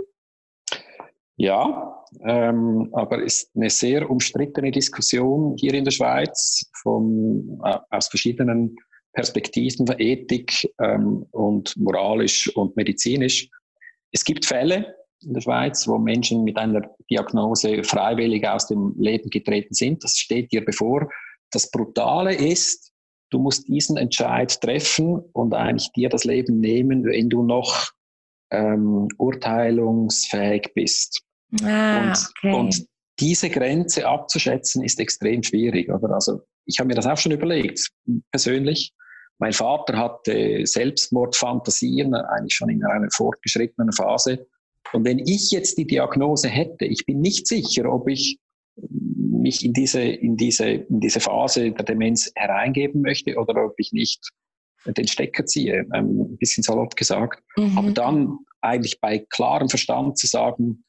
Ja, 1.38 2.04
ähm, 2.26 2.90
aber 2.92 3.24
ist 3.24 3.56
eine 3.56 3.70
sehr 3.70 4.10
umstrittene 4.10 4.72
Diskussion 4.72 5.56
hier 5.58 5.74
in 5.74 5.86
der 5.86 5.92
Schweiz 5.92 6.70
von, 6.82 7.62
äh, 7.64 7.78
aus 7.92 8.10
verschiedenen 8.10 8.76
Perspektiven, 9.14 9.88
Ethik 9.98 10.70
ähm, 10.82 11.26
und 11.32 11.76
moralisch 11.78 12.54
und 12.56 12.76
medizinisch. 12.76 13.50
Es 14.12 14.24
gibt 14.26 14.46
Fälle 14.46 14.96
in 15.22 15.34
der 15.34 15.42
Schweiz, 15.42 15.88
wo 15.88 15.98
Menschen 15.98 16.44
mit 16.44 16.58
einer 16.58 16.82
Diagnose 17.10 17.84
freiwillig 17.84 18.48
aus 18.48 18.68
dem 18.68 18.96
Leben 18.98 19.30
getreten 19.30 19.74
sind. 19.74 20.04
Das 20.04 20.18
steht 20.18 20.52
dir 20.52 20.64
bevor. 20.64 21.10
Das 21.52 21.72
Brutale 21.72 22.34
ist, 22.34 22.92
du 23.30 23.40
musst 23.40 23.68
diesen 23.68 23.98
Entscheid 23.98 24.60
treffen 24.62 25.20
und 25.34 25.54
eigentlich 25.54 25.92
dir 25.92 26.10
das 26.10 26.24
Leben 26.24 26.60
nehmen, 26.60 27.06
wenn 27.06 27.30
du 27.30 27.44
noch 27.44 27.92
ähm, 28.52 29.08
urteilungsfähig 29.18 30.72
bist. 30.74 31.22
Ah, 31.64 32.10
und, 32.10 32.30
okay. 32.38 32.54
und 32.54 32.86
diese 33.20 33.50
Grenze 33.50 34.08
abzuschätzen 34.08 34.84
ist 34.84 35.00
extrem 35.00 35.44
schwierig. 35.44 35.90
Oder? 35.92 36.14
Also 36.14 36.42
ich 36.66 36.80
habe 36.80 36.88
mir 36.88 36.96
das 36.96 37.08
auch 37.08 37.18
schon 37.18 37.32
überlegt, 37.32 37.90
persönlich. 38.32 38.94
Mein 39.40 39.54
Vater 39.54 39.98
hatte 39.98 40.66
Selbstmordfantasien, 40.66 42.14
eigentlich 42.14 42.54
schon 42.54 42.70
in 42.70 42.84
einer 42.84 43.10
fortgeschrittenen 43.12 43.92
Phase. 43.94 44.48
Und 44.94 45.06
wenn 45.06 45.20
ich 45.20 45.52
jetzt 45.52 45.78
die 45.78 45.86
Diagnose 45.88 46.50
hätte, 46.50 46.86
ich 46.86 47.06
bin 47.06 47.22
nicht 47.22 47.48
sicher, 47.48 47.92
ob 47.92 48.08
ich 48.08 48.40
mich 49.40 49.64
in 49.66 49.74
diese, 49.74 50.02
in 50.02 50.38
diese, 50.38 50.70
in 50.70 51.00
diese 51.00 51.20
Phase 51.20 51.72
der 51.72 51.86
Demenz 51.86 52.32
hereingeben 52.36 53.02
möchte 53.02 53.36
oder 53.36 53.66
ob 53.66 53.74
ich 53.78 53.92
nicht 53.92 54.30
den 54.86 55.08
Stecker 55.08 55.46
ziehe, 55.46 55.86
ähm, 55.94 56.22
ein 56.22 56.38
bisschen 56.38 56.64
salopp 56.64 56.96
gesagt. 56.96 57.44
Mhm. 57.58 57.78
Aber 57.78 57.92
dann 57.92 58.38
eigentlich 58.62 59.00
bei 59.00 59.26
klarem 59.30 59.70
Verstand 59.70 60.18
zu 60.18 60.28
sagen, 60.28 60.84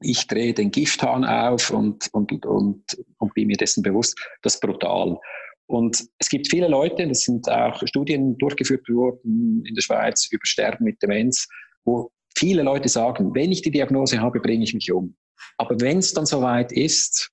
ich 0.00 0.26
drehe 0.26 0.52
den 0.52 0.70
Gifthahn 0.70 1.24
auf 1.24 1.70
und, 1.70 2.08
und, 2.12 2.44
und, 2.44 2.82
und 3.18 3.34
bin 3.34 3.46
mir 3.46 3.56
dessen 3.56 3.82
bewusst, 3.82 4.18
das 4.42 4.56
ist 4.56 4.60
brutal. 4.60 5.18
Und 5.66 6.04
es 6.18 6.28
gibt 6.28 6.50
viele 6.50 6.68
Leute, 6.68 7.08
das 7.08 7.22
sind 7.22 7.48
auch 7.48 7.80
Studien 7.86 8.36
durchgeführt 8.38 8.86
worden 8.88 9.64
in 9.64 9.74
der 9.74 9.82
Schweiz 9.82 10.28
über 10.30 10.44
Sterben 10.44 10.84
mit 10.84 11.00
Demenz, 11.00 11.48
wo 11.84 12.10
viele 12.36 12.62
Leute 12.62 12.88
sagen, 12.88 13.34
wenn 13.34 13.52
ich 13.52 13.62
die 13.62 13.70
Diagnose 13.70 14.20
habe, 14.20 14.40
bringe 14.40 14.64
ich 14.64 14.74
mich 14.74 14.90
um. 14.92 15.16
Aber 15.56 15.80
wenn 15.80 15.98
es 15.98 16.12
dann 16.12 16.26
soweit 16.26 16.72
ist 16.72 17.30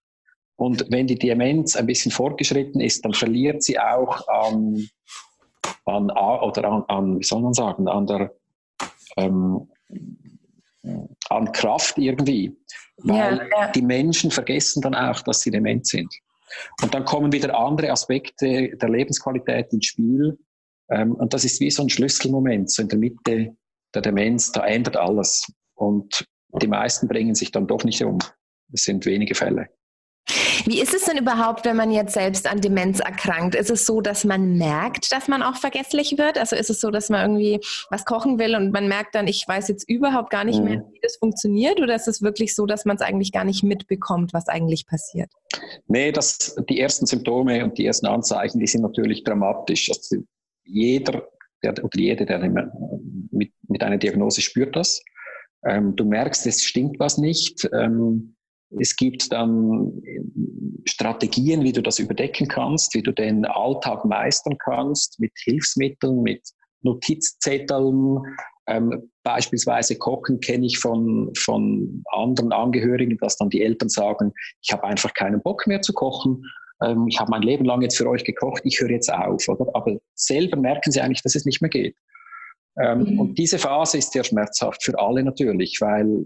und 0.56 0.86
wenn 0.90 1.08
die 1.08 1.18
Demenz 1.18 1.76
ein 1.76 1.88
bisschen 1.88 2.12
fortgeschritten 2.12 2.82
ist, 2.82 3.04
dann 3.04 3.14
verliert 3.14 3.64
sie 3.64 3.80
auch 3.80 4.28
an, 4.28 4.88
an 5.86 6.12
oder 6.12 6.66
an, 6.66 6.84
an 6.88 7.20
wie 7.20 7.24
soll 7.24 7.42
man 7.42 7.54
sagen, 7.54 7.88
an 7.88 8.06
der 8.06 8.34
ähm, 9.18 9.68
an 11.30 11.52
Kraft 11.52 11.98
irgendwie. 11.98 12.56
Weil 12.98 13.38
ja, 13.38 13.62
ja. 13.64 13.72
die 13.72 13.82
Menschen 13.82 14.32
vergessen 14.32 14.82
dann 14.82 14.96
auch, 14.96 15.22
dass 15.22 15.42
sie 15.42 15.52
dement 15.52 15.88
sind. 15.88 16.14
Und 16.82 16.94
dann 16.94 17.06
kommen 17.06 17.32
wieder 17.32 17.58
andere 17.58 17.92
Aspekte 17.92 18.76
der 18.76 18.90
Lebensqualität 18.90 19.72
ins 19.74 19.88
Spiel. 19.88 20.38
Ähm, 20.90 21.14
und 21.14 21.34
das 21.34 21.46
ist 21.46 21.60
wie 21.62 21.72
so 21.72 21.84
ein 21.84 21.90
Schlüsselmoment, 21.90 22.70
so 22.70 22.82
in 22.82 22.90
der 22.90 23.00
Mitte 23.00 23.56
der 23.94 24.02
Demenz, 24.02 24.52
da 24.52 24.66
ändert 24.66 24.98
alles. 24.98 25.52
Und 25.76 26.26
die 26.62 26.68
meisten 26.68 27.08
bringen 27.08 27.36
sich 27.36 27.52
dann 27.52 27.68
doch 27.68 27.84
nicht 27.84 28.04
um. 28.04 28.20
Es 28.74 28.84
sind 28.84 29.06
wenige 29.06 29.36
Fälle. 29.36 29.68
Wie 30.66 30.80
ist 30.80 30.94
es 30.94 31.06
denn 31.06 31.18
überhaupt, 31.18 31.66
wenn 31.66 31.76
man 31.76 31.92
jetzt 31.92 32.14
selbst 32.14 32.48
an 32.48 32.62
Demenz 32.62 33.00
erkrankt? 33.00 33.56
Ist 33.56 33.72
es 33.72 33.86
so, 33.86 34.02
dass 34.02 34.24
man 34.24 34.58
merkt, 34.58 35.12
dass 35.12 35.28
man 35.28 35.42
auch 35.42 35.56
vergesslich 35.56 36.18
wird? 36.18 36.38
Also 36.38 36.56
ist 36.56 36.70
es 36.70 36.80
so, 36.80 36.92
dass 36.92 37.10
man 37.10 37.22
irgendwie 37.22 37.60
was 37.90 38.06
kochen 38.06 38.38
will 38.38 38.56
und 38.56 38.72
man 38.72 38.88
merkt 38.88 39.16
dann, 39.16 39.28
ich 39.28 39.44
weiß 39.48 39.68
jetzt 39.70 39.90
überhaupt 39.90 40.30
gar 40.30 40.44
nicht 40.44 40.64
mehr, 40.64 40.80
mhm. 40.80 40.94
wie 40.94 41.00
das 41.02 41.18
funktioniert? 41.18 41.82
Oder 41.82 41.96
ist 41.96 42.08
es 42.08 42.22
wirklich 42.22 42.56
so, 42.56 42.66
dass 42.66 42.86
man 42.86 42.96
es 42.96 43.02
eigentlich 43.02 43.32
gar 43.32 43.44
nicht 43.44 43.64
mitbekommt, 43.64 44.34
was 44.34 44.48
eigentlich 44.48 44.86
passiert? 44.86 45.32
Nee, 45.88 46.12
das, 46.12 46.56
die 46.70 46.80
ersten 46.80 47.08
Symptome 47.08 47.64
und 47.64 47.78
die 47.78 47.86
ersten 47.86 48.06
Anzeichen, 48.06 48.60
die 48.60 48.68
sind 48.68 48.82
natürlich 48.82 49.24
dramatisch. 49.24 49.90
Also 49.90 50.18
jeder 50.64 51.28
der, 51.64 51.72
oder 51.84 51.98
jede, 51.98 52.26
der 52.26 52.40
mit, 53.32 53.52
mit 53.68 53.84
einer 53.84 53.98
Diagnose 53.98 54.42
spürt 54.42 54.76
das. 54.76 55.02
Ähm, 55.66 55.96
du 55.96 56.06
merkst, 56.06 56.46
es 56.48 56.64
stimmt 56.64 57.00
was 57.00 57.18
nicht. 57.18 57.70
Ähm, 57.74 58.36
es 58.80 58.96
gibt 58.96 59.32
dann 59.32 60.02
Strategien, 60.86 61.64
wie 61.64 61.74
du 61.74 61.82
das 61.82 62.00
überdecken 62.00 62.48
kannst, 62.48 62.94
wie 62.96 63.04
du 63.04 63.12
den 63.12 63.46
Alltag 63.46 64.06
meistern 64.06 64.58
kannst 64.58 65.20
mit 65.20 65.34
Hilfsmitteln, 65.44 66.22
mit 66.22 66.42
Notizzetteln. 66.82 68.20
Ähm, 68.68 69.12
beispielsweise 69.24 69.98
Kochen 69.98 70.40
kenne 70.40 70.66
ich 70.66 70.80
von, 70.80 71.32
von 71.38 72.04
anderen 72.12 72.54
Angehörigen, 72.54 73.18
dass 73.18 73.38
dann 73.38 73.50
die 73.50 73.62
Eltern 73.62 73.90
sagen, 73.90 74.32
ich 74.62 74.72
habe 74.72 74.86
einfach 74.86 75.14
keinen 75.14 75.42
Bock 75.42 75.68
mehr 75.68 75.82
zu 75.82 75.94
kochen. 75.94 76.44
Ähm, 76.84 77.08
ich 77.08 77.20
habe 77.20 77.32
mein 77.32 77.42
Leben 77.42 77.66
lang 77.66 77.82
jetzt 77.82 77.98
für 77.98 78.10
euch 78.10 78.24
gekocht, 78.24 78.62
ich 78.66 78.80
höre 78.80 78.92
jetzt 78.92 79.12
auf. 79.12 79.48
Oder? 79.48 79.66
Aber 79.74 79.98
selber 80.16 80.58
merken 80.58 80.92
sie 80.92 81.02
eigentlich, 81.02 81.22
dass 81.22 81.36
es 81.36 81.46
nicht 81.46 81.62
mehr 81.62 81.70
geht. 81.70 81.96
Ähm, 82.82 83.04
mhm. 83.04 83.20
Und 83.20 83.38
diese 83.38 83.60
Phase 83.60 83.98
ist 83.98 84.14
sehr 84.14 84.24
schmerzhaft 84.24 84.84
für 84.84 84.98
alle 84.98 85.24
natürlich, 85.24 85.80
weil 85.82 86.26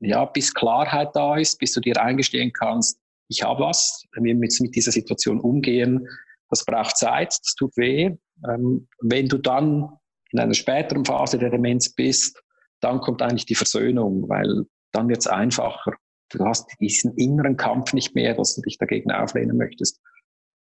ja, 0.00 0.24
bis 0.24 0.52
Klarheit 0.52 1.10
da 1.14 1.36
ist, 1.36 1.58
bis 1.58 1.72
du 1.72 1.80
dir 1.80 2.00
eingestehen 2.00 2.52
kannst, 2.52 2.98
ich 3.28 3.42
habe 3.42 3.62
was, 3.62 4.04
wir 4.12 4.34
müssen 4.34 4.64
mit 4.64 4.76
dieser 4.76 4.92
Situation 4.92 5.40
umgehen. 5.40 6.06
Das 6.50 6.64
braucht 6.64 6.96
Zeit, 6.96 7.28
das 7.28 7.54
tut 7.54 7.76
weh. 7.76 8.14
Ähm, 8.48 8.86
wenn 9.00 9.28
du 9.28 9.38
dann 9.38 9.88
in 10.30 10.40
einer 10.40 10.54
späteren 10.54 11.04
Phase 11.04 11.38
der 11.38 11.50
Demenz 11.50 11.94
bist, 11.94 12.40
dann 12.80 13.00
kommt 13.00 13.22
eigentlich 13.22 13.46
die 13.46 13.54
Versöhnung, 13.54 14.28
weil 14.28 14.66
dann 14.92 15.08
wird 15.08 15.20
es 15.20 15.26
einfacher. 15.26 15.94
Du 16.34 16.44
hast 16.44 16.68
diesen 16.80 17.14
inneren 17.16 17.56
Kampf 17.56 17.92
nicht 17.92 18.14
mehr, 18.14 18.34
dass 18.34 18.54
du 18.54 18.62
dich 18.62 18.78
dagegen 18.78 19.12
auflehnen 19.12 19.56
möchtest. 19.56 20.00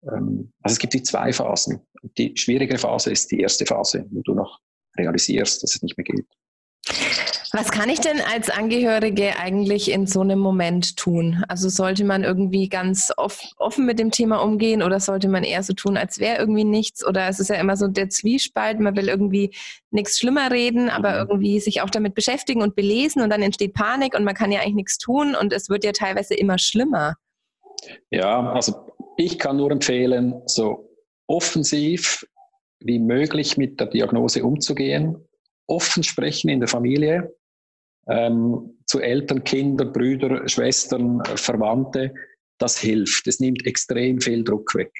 Ähm, 0.03 0.53
also 0.61 0.73
es 0.73 0.79
gibt 0.79 0.93
die 0.93 1.03
zwei 1.03 1.33
Phasen. 1.33 1.81
Die 2.17 2.35
schwierigere 2.37 2.77
Phase 2.77 3.11
ist 3.11 3.31
die 3.31 3.41
erste 3.41 3.65
Phase, 3.65 4.05
wo 4.11 4.21
du 4.21 4.33
noch 4.33 4.59
realisierst, 4.97 5.61
dass 5.63 5.75
es 5.75 5.81
nicht 5.81 5.97
mehr 5.97 6.05
geht. 6.05 6.27
Was 7.51 7.71
kann 7.71 7.89
ich 7.89 7.99
denn 7.99 8.21
als 8.21 8.51
Angehörige 8.51 9.37
eigentlich 9.39 9.91
in 9.91 10.05
so 10.05 10.21
einem 10.21 10.37
Moment 10.37 10.97
tun? 10.97 11.43
Also 11.47 11.67
sollte 11.67 12.05
man 12.05 12.23
irgendwie 12.23 12.69
ganz 12.69 13.11
offen 13.17 13.85
mit 13.87 13.97
dem 13.97 14.11
Thema 14.11 14.43
umgehen 14.43 14.83
oder 14.83 14.99
sollte 14.99 15.29
man 15.29 15.43
eher 15.43 15.63
so 15.63 15.73
tun, 15.73 15.97
als 15.97 16.19
wäre 16.19 16.37
irgendwie 16.37 16.63
nichts? 16.63 17.05
Oder 17.05 17.27
es 17.27 17.39
ist 17.39 17.49
ja 17.49 17.55
immer 17.55 17.75
so 17.75 17.87
der 17.87 18.09
Zwiespalt, 18.09 18.79
man 18.79 18.95
will 18.95 19.09
irgendwie 19.09 19.51
nichts 19.89 20.19
schlimmer 20.19 20.51
reden, 20.51 20.89
aber 20.89 21.11
mhm. 21.23 21.29
irgendwie 21.29 21.59
sich 21.59 21.81
auch 21.81 21.89
damit 21.89 22.13
beschäftigen 22.13 22.61
und 22.61 22.75
belesen 22.75 23.23
und 23.23 23.31
dann 23.31 23.41
entsteht 23.41 23.73
Panik 23.73 24.15
und 24.15 24.23
man 24.23 24.35
kann 24.35 24.51
ja 24.51 24.59
eigentlich 24.59 24.75
nichts 24.75 24.97
tun 24.99 25.35
und 25.35 25.51
es 25.51 25.69
wird 25.69 25.83
ja 25.83 25.91
teilweise 25.91 26.35
immer 26.35 26.59
schlimmer. 26.59 27.15
Ja, 28.11 28.51
also 28.51 28.93
ich 29.17 29.39
kann 29.39 29.57
nur 29.57 29.71
empfehlen, 29.71 30.41
so 30.45 30.87
offensiv 31.25 32.25
wie 32.79 32.99
möglich 32.99 33.57
mit 33.57 33.79
der 33.79 33.87
Diagnose 33.87 34.43
umzugehen, 34.43 35.27
offen 35.67 36.03
sprechen 36.03 36.49
in 36.49 36.59
der 36.59 36.69
Familie, 36.69 37.33
ähm, 38.09 38.77
zu 38.85 38.99
Eltern, 38.99 39.43
Kinder, 39.43 39.85
Brüder, 39.85 40.47
Schwestern, 40.47 41.23
Verwandte, 41.35 42.13
das 42.57 42.77
hilft. 42.77 43.27
Es 43.27 43.39
nimmt 43.39 43.65
extrem 43.65 44.19
viel 44.19 44.43
Druck 44.43 44.73
weg. 44.75 44.91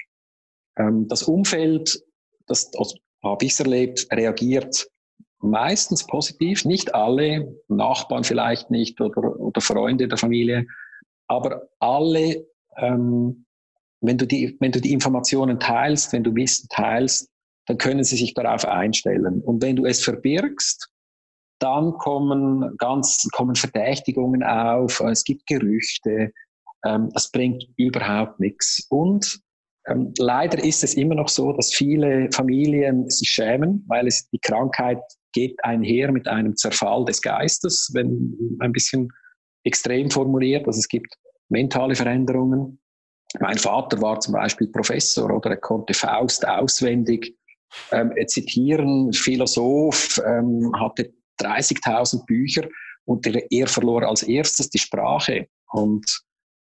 Ähm, 0.78 1.08
das 1.08 1.24
Umfeld, 1.24 2.02
das 2.46 2.70
also, 2.76 2.96
habe 3.22 3.44
ich 3.44 3.58
erlebt, 3.58 4.06
reagiert 4.12 4.88
meistens 5.42 6.06
positiv, 6.06 6.64
nicht 6.64 6.94
alle, 6.94 7.54
Nachbarn 7.68 8.24
vielleicht 8.24 8.70
nicht 8.70 9.00
oder, 9.00 9.38
oder 9.38 9.60
Freunde 9.60 10.06
der 10.06 10.18
Familie, 10.18 10.66
aber 11.28 11.68
alle, 11.78 12.46
ähm, 12.76 13.46
wenn, 14.00 14.18
du 14.18 14.26
die, 14.26 14.56
wenn 14.60 14.72
du 14.72 14.80
die 14.80 14.92
Informationen 14.92 15.58
teilst, 15.58 16.12
wenn 16.12 16.24
du 16.24 16.34
Wissen 16.34 16.68
teilst, 16.68 17.30
dann 17.66 17.78
können 17.78 18.04
sie 18.04 18.16
sich 18.16 18.34
darauf 18.34 18.64
einstellen. 18.64 19.40
Und 19.42 19.62
wenn 19.62 19.76
du 19.76 19.86
es 19.86 20.02
verbirgst, 20.02 20.90
dann 21.60 21.92
kommen 21.94 22.76
ganz, 22.78 23.28
kommen 23.32 23.54
Verdächtigungen 23.54 24.42
auf, 24.42 25.00
es 25.00 25.24
gibt 25.24 25.46
Gerüchte, 25.46 26.32
ähm, 26.84 27.10
das 27.12 27.30
bringt 27.30 27.64
überhaupt 27.76 28.40
nichts. 28.40 28.86
Und 28.88 29.40
ähm, 29.86 30.12
leider 30.18 30.62
ist 30.62 30.84
es 30.84 30.94
immer 30.94 31.14
noch 31.14 31.28
so, 31.28 31.52
dass 31.52 31.72
viele 31.72 32.30
Familien 32.32 33.08
sich 33.08 33.28
schämen, 33.28 33.84
weil 33.88 34.06
es, 34.06 34.28
die 34.30 34.38
Krankheit 34.38 35.00
geht 35.32 35.62
einher 35.62 36.12
mit 36.12 36.26
einem 36.28 36.56
Zerfall 36.56 37.04
des 37.04 37.22
Geistes, 37.22 37.90
wenn 37.94 38.36
ein 38.60 38.72
bisschen 38.72 39.08
extrem 39.64 40.10
formuliert. 40.10 40.66
Also 40.66 40.78
es 40.78 40.88
gibt 40.88 41.14
mentale 41.48 41.94
Veränderungen. 41.94 42.80
Mein 43.38 43.58
Vater 43.58 44.00
war 44.02 44.18
zum 44.20 44.34
Beispiel 44.34 44.68
Professor 44.68 45.30
oder 45.30 45.50
er 45.50 45.56
konnte 45.56 45.94
Faust 45.94 46.46
auswendig 46.46 47.36
ähm, 47.92 48.12
zitieren. 48.26 49.12
Philosoph 49.12 50.20
ähm, 50.26 50.72
hatte 50.80 51.12
30.000 51.40 52.26
Bücher 52.26 52.68
und 53.04 53.26
er 53.26 53.66
verlor 53.66 54.02
als 54.02 54.22
erstes 54.22 54.70
die 54.70 54.78
Sprache. 54.78 55.48
Und 55.72 56.04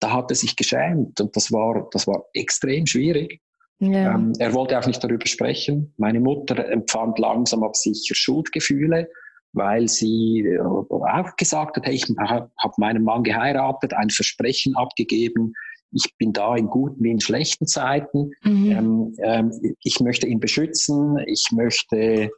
da 0.00 0.12
hat 0.12 0.30
er 0.30 0.36
sich 0.36 0.56
geschämt 0.56 1.20
und 1.20 1.36
das 1.36 1.52
war, 1.52 1.88
das 1.92 2.06
war 2.06 2.24
extrem 2.32 2.86
schwierig. 2.86 3.40
Ja. 3.78 4.14
Ähm, 4.14 4.32
er 4.38 4.52
wollte 4.52 4.78
auch 4.78 4.86
nicht 4.86 5.02
darüber 5.02 5.26
sprechen. 5.26 5.94
Meine 5.96 6.20
Mutter 6.20 6.68
empfand 6.68 7.18
langsam 7.18 7.62
aber 7.62 7.74
sicher 7.74 8.14
Schuldgefühle, 8.14 9.08
weil 9.52 9.88
sie 9.88 10.40
äh, 10.46 10.60
auch 10.60 11.36
gesagt 11.36 11.76
hat, 11.76 11.86
hey, 11.86 11.94
ich 11.94 12.06
habe 12.18 12.74
meinen 12.76 13.04
Mann 13.04 13.22
geheiratet, 13.22 13.94
ein 13.94 14.10
Versprechen 14.10 14.76
abgegeben, 14.76 15.54
ich 15.92 16.16
bin 16.18 16.32
da 16.32 16.54
in 16.54 16.68
guten 16.68 17.02
wie 17.02 17.10
in 17.10 17.20
schlechten 17.20 17.66
Zeiten. 17.66 18.30
Mhm. 18.42 18.70
Ähm, 18.70 19.14
ähm, 19.22 19.76
ich 19.82 20.00
möchte 20.00 20.26
ihn 20.26 20.40
beschützen, 20.40 21.18
ich 21.26 21.48
möchte 21.52 22.30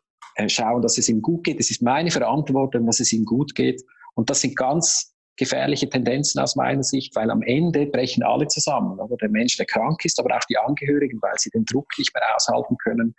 schauen, 0.47 0.83
dass 0.83 0.99
es 0.99 1.09
ihm 1.09 1.23
gut 1.23 1.45
geht. 1.45 1.61
Es 1.61 1.71
ist 1.71 1.83
meine 1.83 2.11
Verantwortung, 2.11 2.87
dass 2.87 3.01
es 3.01 3.13
ihm 3.13 3.25
gut 3.25 3.55
geht. 3.55 3.83
Und 4.15 4.31
das 4.31 4.41
sind 4.41 4.57
ganz 4.57 5.15
gefährliche 5.37 5.89
Tendenzen 5.89 6.41
aus 6.41 6.57
meiner 6.57 6.83
Sicht, 6.83 7.15
weil 7.17 7.31
am 7.31 7.43
Ende 7.43 7.87
brechen 7.87 8.23
alle 8.23 8.47
zusammen. 8.47 8.99
Oder 8.99 9.17
der 9.17 9.31
Mensch, 9.31 9.57
der 9.57 9.67
krank 9.67 10.05
ist, 10.05 10.19
aber 10.19 10.37
auch 10.37 10.45
die 10.49 10.59
Angehörigen, 10.59 11.19
weil 11.23 11.35
sie 11.39 11.51
den 11.51 11.65
Druck 11.65 11.87
nicht 11.99 12.15
mehr 12.15 12.23
aushalten 12.37 12.77
können 12.79 13.15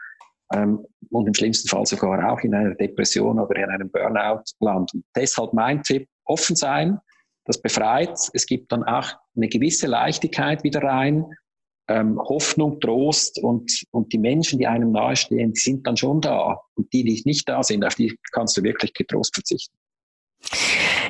ähm, 0.53 0.85
und 1.09 1.27
im 1.27 1.33
schlimmsten 1.33 1.67
Fall 1.67 1.85
sogar 1.85 2.31
auch 2.31 2.39
in 2.41 2.53
einer 2.53 2.75
Depression 2.75 3.39
oder 3.39 3.55
in 3.55 3.69
einem 3.69 3.89
Burnout 3.89 4.43
landen. 4.59 5.03
Deshalb 5.15 5.53
mein 5.53 5.81
Tipp, 5.83 6.07
offen 6.25 6.55
sein, 6.55 6.99
das 7.45 7.61
befreit. 7.61 8.17
Es 8.33 8.45
gibt 8.45 8.71
dann 8.71 8.83
auch 8.83 9.09
eine 9.35 9.49
gewisse 9.49 9.87
Leichtigkeit 9.87 10.63
wieder 10.63 10.83
rein 10.83 11.25
ähm, 11.87 12.19
Hoffnung, 12.19 12.79
Trost 12.79 13.39
und, 13.41 13.83
und 13.91 14.13
die 14.13 14.17
Menschen, 14.17 14.59
die 14.59 14.67
einem 14.67 14.91
nahestehen, 14.91 15.53
die 15.53 15.59
sind 15.59 15.85
dann 15.85 15.97
schon 15.97 16.21
da. 16.21 16.61
Und 16.75 16.91
die, 16.93 17.03
die 17.03 17.21
nicht 17.25 17.47
da 17.47 17.61
sind, 17.63 17.83
auf 17.85 17.95
die 17.95 18.17
kannst 18.31 18.57
du 18.57 18.63
wirklich 18.63 18.93
getrost 18.93 19.33
verzichten. 19.33 19.75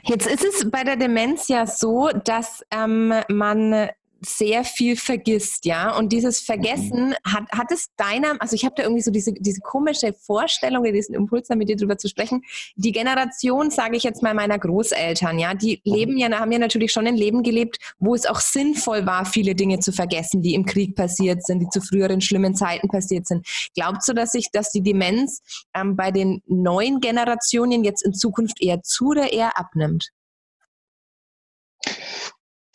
Jetzt 0.03 0.27
ist 0.27 0.43
es 0.43 0.69
bei 0.69 0.83
der 0.83 0.97
Demenz 0.97 1.47
ja 1.47 1.65
so, 1.65 2.09
dass 2.09 2.63
ähm, 2.71 3.13
man 3.29 3.89
sehr 4.25 4.63
viel 4.63 4.95
vergisst, 4.95 5.65
ja. 5.65 5.95
Und 5.97 6.11
dieses 6.11 6.39
Vergessen 6.39 7.09
mhm. 7.09 7.31
hat, 7.31 7.43
hat 7.51 7.71
es 7.71 7.87
deiner, 7.97 8.35
also 8.39 8.55
ich 8.55 8.65
habe 8.65 8.75
da 8.75 8.83
irgendwie 8.83 9.01
so 9.01 9.11
diese, 9.11 9.33
diese 9.33 9.61
komische 9.61 10.13
Vorstellung, 10.13 10.83
diesen 10.83 11.15
Impuls, 11.15 11.49
mit 11.49 11.69
dir 11.69 11.75
drüber 11.75 11.97
zu 11.97 12.07
sprechen. 12.07 12.41
Die 12.75 12.91
Generation, 12.91 13.69
sage 13.69 13.97
ich 13.97 14.03
jetzt 14.03 14.23
mal, 14.23 14.33
meiner 14.33 14.57
Großeltern, 14.57 15.37
ja, 15.39 15.53
die 15.53 15.81
mhm. 15.85 15.93
leben 15.93 16.17
ja, 16.17 16.31
haben 16.31 16.51
ja 16.51 16.59
natürlich 16.59 16.91
schon 16.91 17.07
ein 17.07 17.15
Leben 17.15 17.43
gelebt, 17.43 17.77
wo 17.99 18.15
es 18.15 18.25
auch 18.25 18.39
sinnvoll 18.39 19.05
war, 19.05 19.25
viele 19.25 19.55
Dinge 19.55 19.79
zu 19.79 19.91
vergessen, 19.91 20.41
die 20.41 20.53
im 20.53 20.65
Krieg 20.65 20.95
passiert 20.95 21.45
sind, 21.45 21.59
die 21.59 21.69
zu 21.69 21.81
früheren 21.81 22.21
schlimmen 22.21 22.55
Zeiten 22.55 22.87
passiert 22.87 23.27
sind. 23.27 23.45
Glaubst 23.75 24.07
du, 24.07 24.13
dass 24.13 24.31
sich, 24.31 24.49
dass 24.51 24.71
die 24.71 24.81
Demenz 24.81 25.41
ähm, 25.75 25.95
bei 25.95 26.11
den 26.11 26.41
neuen 26.47 26.99
Generationen 26.99 27.83
jetzt 27.83 28.03
in 28.05 28.13
Zukunft 28.13 28.61
eher 28.61 28.81
zu 28.81 29.09
oder 29.09 29.31
eher 29.31 29.57
abnimmt? 29.57 30.09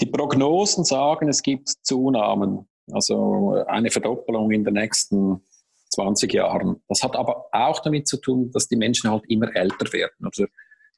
Die 0.00 0.06
Prognosen 0.06 0.84
sagen, 0.84 1.28
es 1.28 1.42
gibt 1.42 1.68
Zunahmen, 1.82 2.68
also 2.92 3.64
eine 3.66 3.90
Verdoppelung 3.90 4.50
in 4.50 4.64
den 4.64 4.74
nächsten 4.74 5.42
20 5.90 6.32
Jahren. 6.32 6.82
Das 6.88 7.02
hat 7.02 7.16
aber 7.16 7.46
auch 7.52 7.80
damit 7.80 8.06
zu 8.06 8.18
tun, 8.18 8.50
dass 8.52 8.68
die 8.68 8.76
Menschen 8.76 9.10
halt 9.10 9.24
immer 9.28 9.54
älter 9.54 9.92
werden. 9.92 10.24
Also 10.24 10.46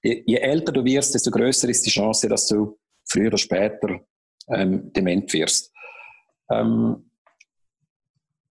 je, 0.02 0.36
älter 0.36 0.72
du 0.72 0.84
wirst, 0.84 1.14
desto 1.14 1.30
größer 1.30 1.68
ist 1.68 1.86
die 1.86 1.90
Chance, 1.90 2.28
dass 2.28 2.46
du 2.46 2.78
früher 3.08 3.28
oder 3.28 3.38
später 3.38 4.00
ähm, 4.48 4.92
dement 4.92 5.32
wirst. 5.32 5.72
Ähm, 6.50 7.10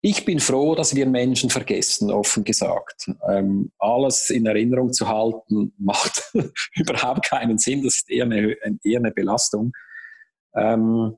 ich 0.01 0.23
bin 0.23 0.39
froh, 0.39 0.75
dass 0.75 0.95
wir 0.95 1.05
Menschen 1.05 1.49
vergessen, 1.49 2.09
offen 2.09 2.45
gesagt. 2.45 3.11
Ähm, 3.29 3.71
alles 3.79 4.29
in 4.29 4.45
Erinnerung 4.45 4.93
zu 4.93 5.07
halten, 5.07 5.73
macht 5.77 6.31
überhaupt 6.75 7.25
keinen 7.25 7.57
Sinn. 7.57 7.83
Das 7.83 7.97
ist 7.97 8.09
eher 8.09 8.23
eine, 8.23 8.55
eher 8.83 8.99
eine 8.99 9.11
Belastung. 9.11 9.73
Ähm, 10.55 11.17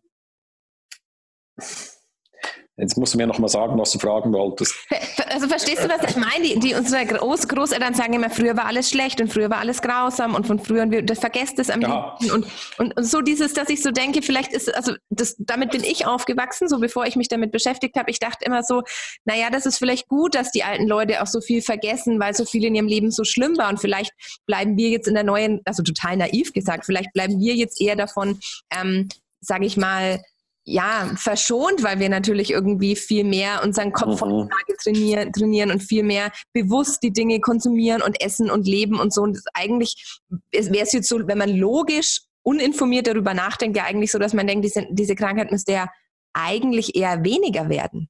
Jetzt 2.81 2.97
musst 2.97 3.13
du 3.13 3.17
mir 3.19 3.27
noch 3.27 3.37
mal 3.37 3.47
sagen, 3.47 3.77
was 3.77 3.91
du 3.91 3.99
fragen 3.99 4.33
wolltest. 4.33 4.73
Also 5.33 5.47
verstehst 5.47 5.81
du, 5.81 5.87
was 5.87 6.09
ich 6.09 6.17
meine? 6.17 6.43
Die, 6.43 6.59
die 6.59 6.73
unsere 6.75 7.05
Groß 7.05 7.47
Großeltern 7.47 7.93
sagen 7.93 8.11
immer, 8.11 8.29
früher 8.29 8.57
war 8.57 8.65
alles 8.65 8.89
schlecht 8.89 9.21
und 9.21 9.31
früher 9.31 9.49
war 9.49 9.59
alles 9.59 9.81
grausam 9.81 10.35
und 10.35 10.45
von 10.45 10.59
früher 10.59 10.83
und 10.83 10.91
wir 10.91 11.03
das 11.03 11.19
vergesst 11.19 11.57
es 11.57 11.69
am 11.69 11.79
ja. 11.79 12.17
und, 12.33 12.53
und, 12.77 12.97
und 12.97 13.03
so 13.05 13.21
dieses, 13.21 13.53
dass 13.53 13.69
ich 13.69 13.81
so 13.81 13.91
denke, 13.91 14.21
vielleicht 14.21 14.51
ist 14.51 14.75
also 14.75 14.93
das, 15.09 15.37
damit 15.39 15.71
bin 15.71 15.85
ich 15.85 16.05
aufgewachsen, 16.05 16.67
so 16.67 16.79
bevor 16.79 17.05
ich 17.05 17.15
mich 17.15 17.29
damit 17.29 17.53
beschäftigt 17.53 17.95
habe. 17.95 18.11
Ich 18.11 18.19
dachte 18.19 18.43
immer 18.43 18.61
so, 18.61 18.83
naja, 19.23 19.49
das 19.49 19.65
ist 19.65 19.77
vielleicht 19.77 20.09
gut, 20.09 20.35
dass 20.35 20.51
die 20.51 20.65
alten 20.65 20.85
Leute 20.85 21.21
auch 21.21 21.27
so 21.27 21.39
viel 21.39 21.61
vergessen, 21.61 22.19
weil 22.19 22.35
so 22.35 22.43
viel 22.43 22.65
in 22.65 22.75
ihrem 22.75 22.87
Leben 22.87 23.09
so 23.09 23.23
schlimm 23.23 23.57
war 23.57 23.69
und 23.69 23.79
vielleicht 23.79 24.11
bleiben 24.47 24.75
wir 24.75 24.89
jetzt 24.89 25.07
in 25.07 25.13
der 25.13 25.23
neuen, 25.23 25.61
also 25.63 25.81
total 25.81 26.17
naiv 26.17 26.51
gesagt, 26.51 26.85
vielleicht 26.85 27.13
bleiben 27.13 27.39
wir 27.39 27.55
jetzt 27.55 27.79
eher 27.79 27.95
davon, 27.95 28.37
ähm, 28.77 29.07
sage 29.41 29.65
ich 29.65 29.77
mal, 29.77 30.21
ja, 30.63 31.11
verschont, 31.15 31.83
weil 31.83 31.99
wir 31.99 32.09
natürlich 32.09 32.51
irgendwie 32.51 32.95
viel 32.95 33.23
mehr 33.23 33.61
unseren 33.63 33.91
Kopf 33.91 34.21
mhm. 34.21 34.47
trainieren, 34.83 35.33
trainieren 35.33 35.71
und 35.71 35.81
viel 35.81 36.03
mehr 36.03 36.31
bewusst 36.53 37.01
die 37.01 37.11
Dinge 37.11 37.39
konsumieren 37.39 38.01
und 38.01 38.21
essen 38.23 38.51
und 38.51 38.67
leben 38.67 38.99
und 38.99 39.13
so. 39.13 39.23
Und 39.23 39.39
eigentlich 39.53 40.19
wäre 40.51 40.83
es 40.83 40.93
jetzt 40.93 41.09
so, 41.09 41.27
wenn 41.27 41.39
man 41.39 41.49
logisch 41.49 42.21
uninformiert 42.43 43.07
darüber 43.07 43.33
nachdenkt, 43.33 43.77
ja 43.77 43.85
eigentlich 43.85 44.11
so, 44.11 44.19
dass 44.19 44.33
man 44.33 44.47
denkt, 44.47 44.63
diese, 44.65 44.85
diese 44.91 45.15
Krankheit 45.15 45.51
müsste 45.51 45.73
ja 45.73 45.87
eigentlich 46.33 46.95
eher 46.95 47.23
weniger 47.23 47.69
werden. 47.69 48.09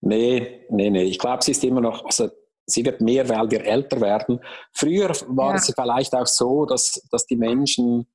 Nee, 0.00 0.66
nee, 0.70 0.90
nee. 0.90 1.04
Ich 1.04 1.18
glaube, 1.18 1.42
sie 1.42 1.52
ist 1.52 1.64
immer 1.64 1.80
noch, 1.80 2.04
also 2.04 2.28
sie 2.66 2.84
wird 2.84 3.00
mehr, 3.00 3.28
weil 3.28 3.50
wir 3.50 3.64
älter 3.64 4.00
werden. 4.00 4.40
Früher 4.72 5.10
war 5.28 5.50
ja. 5.50 5.56
es 5.56 5.72
vielleicht 5.74 6.14
auch 6.14 6.26
so, 6.26 6.66
dass, 6.66 7.00
dass 7.10 7.26
die 7.26 7.36
Menschen 7.36 8.06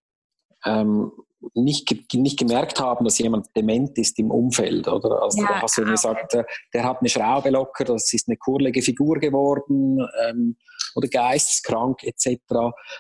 ähm, 0.66 1.12
nicht, 1.54 2.14
nicht 2.14 2.38
gemerkt 2.38 2.80
haben, 2.80 3.06
dass 3.06 3.18
jemand 3.18 3.48
dement 3.56 3.98
ist 3.98 4.20
im 4.20 4.32
Umfeld. 4.32 4.88
Oder? 4.88 5.22
Also 5.22 5.42
ja, 5.42 5.48
da 5.48 5.62
hast 5.62 5.78
du 5.78 5.82
genau. 5.82 5.94
gesagt, 5.94 6.34
der, 6.34 6.46
der, 6.74 6.84
hat 6.84 7.00
eine 7.00 7.10
Schraube 7.10 7.50
locker, 7.50 7.86
das 7.86 8.12
ist 8.14 8.28
eine 8.28 8.38
kurlige 8.38 8.82
Figur 8.82 9.20
geworden 9.20 10.06
ähm, 10.28 10.58
oder 10.96 11.08
geisteskrank 11.08 12.04
etc. 12.04 12.38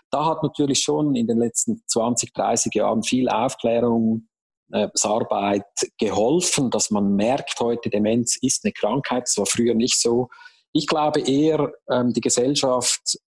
Da 0.09 0.25
hat 0.25 0.43
natürlich 0.43 0.79
schon 0.79 1.15
in 1.15 1.27
den 1.27 1.37
letzten 1.37 1.83
20, 1.87 2.33
30 2.33 2.73
Jahren 2.75 3.03
viel 3.03 3.27
Aufklärung 3.29 4.27
äh, 4.71 4.87
Arbeit 5.03 5.65
geholfen, 5.97 6.69
dass 6.69 6.91
man 6.91 7.15
merkt, 7.15 7.59
heute 7.59 7.89
Demenz 7.89 8.37
ist 8.41 8.63
eine 8.63 8.71
Krankheit. 8.71 9.23
Das 9.23 9.37
war 9.37 9.45
früher 9.45 9.73
nicht 9.73 9.99
so. 9.99 10.29
Ich 10.71 10.87
glaube 10.87 11.21
eher, 11.21 11.71
ähm, 11.91 12.13
die 12.13 12.21
Gesellschaft 12.21 13.19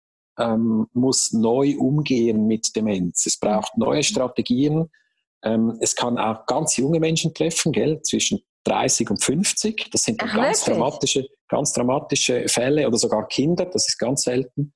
ähm, 0.40 0.86
muss 0.92 1.32
neu 1.32 1.76
umgehen 1.78 2.46
mit 2.46 2.74
Demenz. 2.74 3.26
Es 3.26 3.38
braucht 3.38 3.76
neue 3.76 4.02
Strategien. 4.02 4.90
Ähm, 5.42 5.76
es 5.80 5.94
kann 5.94 6.18
auch 6.18 6.46
ganz 6.46 6.76
junge 6.76 7.00
Menschen 7.00 7.34
treffen, 7.34 7.72
gell, 7.72 8.00
zwischen 8.02 8.40
30 8.64 9.10
und 9.10 9.22
50. 9.22 9.90
Das 9.90 10.02
sind 10.02 10.20
Ach, 10.22 10.34
ganz, 10.34 10.64
dramatische, 10.64 11.26
ganz 11.48 11.72
dramatische 11.72 12.48
Fälle 12.48 12.86
oder 12.86 12.98
sogar 12.98 13.28
Kinder. 13.28 13.66
Das 13.66 13.88
ist 13.88 13.98
ganz 13.98 14.22
selten. 14.22 14.72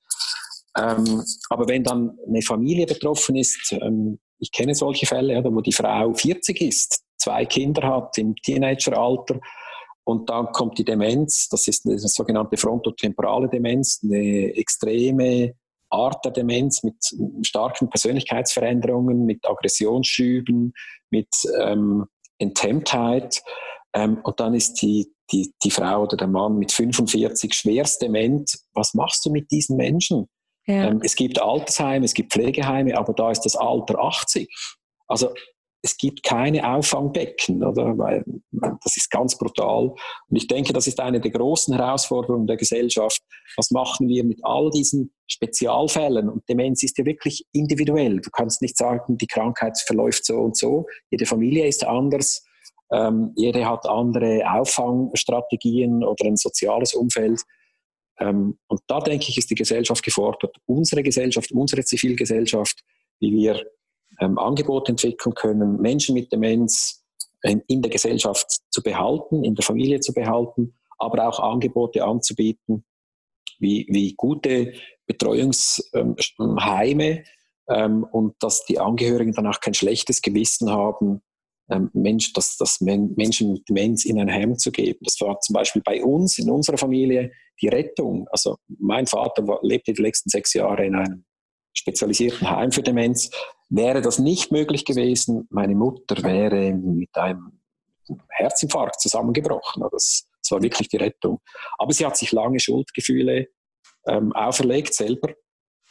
Ähm, 0.77 1.23
aber 1.49 1.67
wenn 1.67 1.83
dann 1.83 2.17
eine 2.27 2.41
Familie 2.41 2.85
betroffen 2.85 3.35
ist, 3.35 3.73
ähm, 3.81 4.19
ich 4.39 4.51
kenne 4.51 4.75
solche 4.75 5.05
Fälle, 5.05 5.39
oder, 5.39 5.53
wo 5.53 5.61
die 5.61 5.71
Frau 5.71 6.13
40 6.13 6.61
ist, 6.61 7.03
zwei 7.17 7.45
Kinder 7.45 7.87
hat 7.87 8.17
im 8.17 8.35
Teenageralter 8.35 9.39
und 10.05 10.29
dann 10.29 10.51
kommt 10.51 10.77
die 10.77 10.85
Demenz, 10.85 11.49
das 11.49 11.67
ist 11.67 11.85
eine 11.85 11.97
sogenannte 11.97 12.57
frontotemporale 12.57 13.49
Demenz, 13.49 14.01
eine 14.03 14.55
extreme 14.55 15.55
Art 15.89 16.23
der 16.23 16.31
Demenz 16.31 16.83
mit 16.83 16.95
starken 17.41 17.89
Persönlichkeitsveränderungen, 17.89 19.25
mit 19.25 19.47
Aggressionsschüben, 19.47 20.73
mit 21.09 21.29
ähm, 21.59 22.05
Enthemmtheit. 22.37 23.41
Ähm, 23.93 24.19
und 24.23 24.39
dann 24.39 24.53
ist 24.53 24.81
die, 24.81 25.11
die, 25.31 25.53
die 25.63 25.71
Frau 25.71 26.03
oder 26.03 26.17
der 26.17 26.27
Mann 26.27 26.57
mit 26.57 26.71
45 26.71 27.53
schwerst 27.53 28.01
dement. 28.03 28.59
Was 28.73 28.93
machst 28.93 29.25
du 29.25 29.31
mit 29.31 29.49
diesen 29.49 29.75
Menschen? 29.75 30.27
Ja. 30.67 30.85
Ähm, 30.89 31.01
es 31.03 31.15
gibt 31.15 31.41
Altersheime, 31.41 32.05
es 32.05 32.13
gibt 32.13 32.31
Pflegeheime, 32.31 32.95
aber 32.95 33.13
da 33.13 33.31
ist 33.31 33.41
das 33.41 33.55
Alter 33.55 33.99
80. 33.99 34.53
Also 35.07 35.33
es 35.85 35.97
gibt 35.97 36.23
keine 36.23 36.67
Auffangbecken, 36.67 37.63
oder? 37.63 37.95
Weil 37.95 38.25
das 38.51 38.97
ist 38.97 39.11
ganz 39.11 39.37
brutal. 39.37 39.93
Und 40.29 40.35
ich 40.35 40.47
denke, 40.47 40.73
das 40.73 40.87
ist 40.87 40.99
eine 40.99 41.21
der 41.21 41.29
großen 41.29 41.75
Herausforderungen 41.75 42.47
der 42.47 42.57
Gesellschaft. 42.57 43.21
Was 43.55 43.69
machen 43.69 44.07
wir 44.07 44.23
mit 44.23 44.39
all 44.43 44.71
diesen 44.71 45.13
Spezialfällen? 45.27 46.27
Und 46.27 46.43
Demenz 46.49 46.81
ist 46.81 46.97
ja 46.97 47.05
wirklich 47.05 47.45
individuell. 47.51 48.19
Du 48.19 48.31
kannst 48.31 48.63
nicht 48.63 48.75
sagen, 48.75 49.17
die 49.17 49.27
Krankheit 49.27 49.77
verläuft 49.85 50.25
so 50.25 50.37
und 50.37 50.57
so. 50.57 50.87
Jede 51.11 51.27
Familie 51.27 51.67
ist 51.67 51.85
anders. 51.85 52.43
Ähm, 52.91 53.31
jede 53.35 53.69
hat 53.69 53.85
andere 53.85 54.41
Auffangstrategien 54.51 56.03
oder 56.03 56.25
ein 56.25 56.35
soziales 56.35 56.95
Umfeld. 56.95 57.43
Ähm, 58.19 58.57
und 58.67 58.81
da 58.87 58.99
denke 59.01 59.25
ich, 59.29 59.37
ist 59.37 59.51
die 59.51 59.55
Gesellschaft 59.55 60.03
gefordert. 60.03 60.55
Unsere 60.65 61.03
Gesellschaft, 61.03 61.51
unsere 61.51 61.83
Zivilgesellschaft, 61.83 62.81
wie 63.19 63.31
wir 63.35 63.63
ähm, 64.19 64.37
Angebote 64.37 64.91
entwickeln 64.91 65.33
können, 65.33 65.81
Menschen 65.81 66.13
mit 66.13 66.31
Demenz 66.31 67.03
ähm, 67.43 67.61
in 67.67 67.81
der 67.81 67.91
Gesellschaft 67.91 68.61
zu 68.69 68.81
behalten, 68.81 69.43
in 69.43 69.55
der 69.55 69.63
Familie 69.63 69.99
zu 69.99 70.13
behalten, 70.13 70.73
aber 70.97 71.27
auch 71.27 71.39
Angebote 71.39 72.03
anzubieten, 72.03 72.85
wie, 73.59 73.85
wie 73.89 74.15
gute 74.15 74.73
Betreuungsheime 75.05 77.23
ähm, 77.69 78.03
und 78.11 78.35
dass 78.39 78.65
die 78.65 78.79
Angehörigen 78.79 79.33
dann 79.33 79.47
auch 79.47 79.59
kein 79.59 79.73
schlechtes 79.73 80.21
Gewissen 80.21 80.71
haben, 80.71 81.21
ähm, 81.69 81.89
Mensch, 81.93 82.33
dass, 82.33 82.57
dass 82.57 82.81
Menschen 82.81 83.53
mit 83.53 83.67
Demenz 83.67 84.05
in 84.05 84.19
ein 84.19 84.31
Heim 84.31 84.57
zu 84.57 84.71
geben. 84.71 84.99
Das 85.01 85.19
war 85.21 85.39
zum 85.39 85.53
Beispiel 85.53 85.81
bei 85.83 86.03
uns, 86.03 86.37
in 86.37 86.49
unserer 86.49 86.77
Familie, 86.77 87.31
die 87.61 87.67
Rettung. 87.67 88.27
Also 88.31 88.57
mein 88.67 89.07
Vater 89.07 89.47
war, 89.47 89.59
lebte 89.61 89.93
die 89.93 90.01
letzten 90.01 90.29
sechs 90.29 90.53
Jahre 90.53 90.85
in 90.85 90.95
einem 90.95 91.25
spezialisierten 91.73 92.49
Heim 92.49 92.71
für 92.71 92.83
Demenz. 92.83 93.29
Wäre 93.69 94.01
das 94.01 94.19
nicht 94.19 94.51
möglich 94.51 94.85
gewesen, 94.85 95.47
meine 95.49 95.75
Mutter 95.75 96.21
wäre 96.23 96.73
mit 96.73 97.15
einem 97.15 97.59
Herzinfarkt 98.29 99.01
zusammengebrochen. 99.01 99.83
Das, 99.91 100.27
das 100.41 100.51
war 100.51 100.61
wirklich 100.61 100.89
die 100.89 100.97
Rettung. 100.97 101.39
Aber 101.77 101.91
sie 101.91 102.05
hat 102.05 102.17
sich 102.17 102.31
lange 102.31 102.59
Schuldgefühle 102.59 103.47
ähm, 104.07 104.31
auferlegt 104.33 104.93
selber 104.93 105.33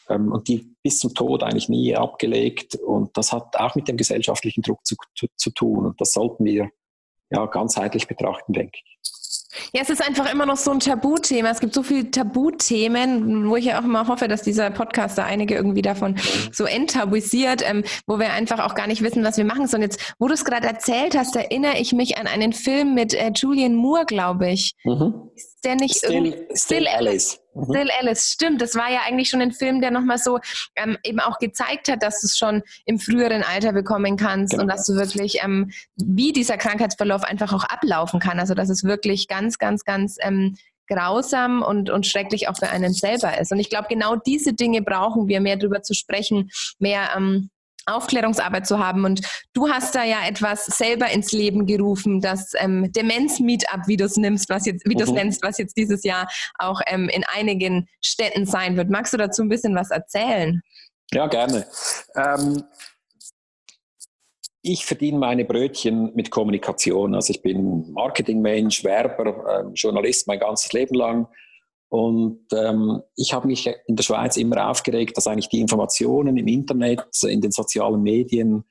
ähm, 0.08 0.32
und 0.32 0.48
die 0.48 0.76
bis 0.82 1.00
zum 1.00 1.14
Tod 1.14 1.42
eigentlich 1.42 1.68
nie 1.68 1.96
abgelegt. 1.96 2.76
Und 2.76 3.16
das 3.16 3.32
hat 3.32 3.56
auch 3.56 3.74
mit 3.74 3.88
dem 3.88 3.96
gesellschaftlichen 3.96 4.62
Druck 4.62 4.84
zu, 4.84 4.94
zu, 5.16 5.26
zu 5.36 5.50
tun. 5.50 5.86
Und 5.86 6.00
das 6.00 6.12
sollten 6.12 6.44
wir 6.44 6.70
ja 7.30 7.46
ganzheitlich 7.46 8.06
betrachten, 8.06 8.52
denke 8.52 8.78
ich. 8.82 8.98
Ja, 9.72 9.82
es 9.82 9.90
ist 9.90 10.06
einfach 10.06 10.32
immer 10.32 10.46
noch 10.46 10.56
so 10.56 10.70
ein 10.70 10.80
Tabuthema. 10.80 11.50
Es 11.50 11.60
gibt 11.60 11.74
so 11.74 11.82
viele 11.82 12.10
Tabuthemen, 12.10 13.48
wo 13.48 13.56
ich 13.56 13.66
ja 13.66 13.80
auch 13.80 13.84
immer 13.84 14.06
hoffe, 14.08 14.28
dass 14.28 14.42
dieser 14.42 14.70
Podcast 14.70 15.18
da 15.18 15.24
einige 15.24 15.54
irgendwie 15.54 15.82
davon 15.82 16.16
so 16.52 16.64
enttabuisiert, 16.64 17.62
ähm, 17.68 17.84
wo 18.06 18.18
wir 18.18 18.32
einfach 18.32 18.60
auch 18.60 18.74
gar 18.74 18.86
nicht 18.86 19.02
wissen, 19.02 19.24
was 19.24 19.36
wir 19.36 19.44
machen 19.44 19.66
sollen. 19.66 19.82
Jetzt, 19.82 20.14
wo 20.18 20.28
du 20.28 20.34
es 20.34 20.44
gerade 20.44 20.66
erzählt 20.66 21.16
hast, 21.16 21.36
erinnere 21.36 21.78
ich 21.78 21.92
mich 21.92 22.18
an 22.18 22.26
einen 22.26 22.52
Film 22.52 22.94
mit 22.94 23.14
äh, 23.14 23.30
Julian 23.34 23.74
Moore, 23.74 24.04
glaube 24.04 24.50
ich. 24.50 24.74
Mhm. 24.84 25.30
Der 25.64 25.76
nicht 25.76 25.96
Still, 25.96 26.32
Still, 26.32 26.56
Still 26.56 26.88
Alice. 26.88 27.40
Mhm. 27.54 27.64
Still 27.64 27.90
Alice, 28.00 28.30
stimmt. 28.32 28.62
Das 28.62 28.74
war 28.74 28.90
ja 28.90 29.00
eigentlich 29.06 29.28
schon 29.28 29.40
ein 29.40 29.52
Film, 29.52 29.80
der 29.80 29.90
nochmal 29.90 30.18
so 30.18 30.38
ähm, 30.76 30.98
eben 31.04 31.20
auch 31.20 31.38
gezeigt 31.38 31.88
hat, 31.88 32.02
dass 32.02 32.20
du 32.20 32.26
es 32.26 32.36
schon 32.36 32.62
im 32.84 32.98
früheren 32.98 33.42
Alter 33.42 33.72
bekommen 33.72 34.16
kannst 34.16 34.52
genau. 34.52 34.62
und 34.62 34.68
dass 34.68 34.86
du 34.86 34.94
wirklich, 34.94 35.42
ähm, 35.42 35.70
wie 35.96 36.32
dieser 36.32 36.56
Krankheitsverlauf 36.56 37.24
einfach 37.24 37.52
auch 37.52 37.64
ablaufen 37.64 38.20
kann. 38.20 38.38
Also 38.38 38.54
dass 38.54 38.68
es 38.68 38.84
wirklich 38.84 39.28
ganz, 39.28 39.58
ganz, 39.58 39.84
ganz 39.84 40.16
ähm, 40.20 40.56
grausam 40.88 41.62
und, 41.62 41.90
und 41.90 42.06
schrecklich 42.06 42.48
auch 42.48 42.56
für 42.56 42.68
einen 42.68 42.92
selber 42.92 43.38
ist. 43.38 43.52
Und 43.52 43.58
ich 43.58 43.70
glaube, 43.70 43.88
genau 43.88 44.16
diese 44.16 44.52
Dinge 44.52 44.82
brauchen 44.82 45.28
wir, 45.28 45.40
mehr 45.40 45.56
darüber 45.56 45.82
zu 45.82 45.94
sprechen, 45.94 46.50
mehr 46.78 47.10
ähm, 47.16 47.50
Aufklärungsarbeit 47.86 48.66
zu 48.66 48.78
haben. 48.78 49.04
Und 49.04 49.20
du 49.52 49.68
hast 49.68 49.94
da 49.94 50.04
ja 50.04 50.26
etwas 50.26 50.66
selber 50.66 51.10
ins 51.10 51.32
Leben 51.32 51.66
gerufen, 51.66 52.20
das 52.20 52.52
ähm, 52.58 52.90
Demenz-Meetup, 52.92 53.86
wie 53.86 53.96
du 53.96 54.04
es 54.04 54.16
nimmst, 54.16 54.48
was 54.48 54.66
jetzt, 54.66 54.88
wie 54.88 54.94
du 54.94 55.04
es 55.04 55.10
mhm. 55.10 55.16
nennst, 55.16 55.42
was 55.42 55.58
jetzt 55.58 55.76
dieses 55.76 56.04
Jahr 56.04 56.28
auch 56.58 56.80
ähm, 56.86 57.08
in 57.08 57.24
einigen 57.34 57.88
Städten 58.00 58.46
sein 58.46 58.76
wird. 58.76 58.90
Magst 58.90 59.12
du 59.12 59.16
dazu 59.16 59.42
ein 59.42 59.48
bisschen 59.48 59.74
was 59.74 59.90
erzählen? 59.90 60.62
Ja, 61.12 61.26
gerne. 61.26 61.66
Ähm, 62.16 62.64
ich 64.62 64.86
verdiene 64.86 65.18
meine 65.18 65.44
Brötchen 65.44 66.14
mit 66.14 66.30
Kommunikation. 66.30 67.14
Also 67.14 67.32
ich 67.32 67.42
bin 67.42 67.92
Marketingmensch, 67.92 68.82
Werber, 68.82 69.66
äh, 69.66 69.72
Journalist 69.74 70.26
mein 70.26 70.38
ganzes 70.38 70.72
Leben 70.72 70.94
lang. 70.94 71.28
Und 71.88 72.46
ähm, 72.52 73.02
ich 73.16 73.32
habe 73.32 73.46
mich 73.46 73.70
in 73.86 73.96
der 73.96 74.02
Schweiz 74.02 74.36
immer 74.36 74.68
aufgeregt, 74.68 75.16
dass 75.16 75.26
eigentlich 75.26 75.48
die 75.48 75.60
Informationen 75.60 76.36
im 76.36 76.48
Internet, 76.48 77.04
in 77.22 77.40
den 77.40 77.52
sozialen 77.52 78.02
Medien 78.02 78.64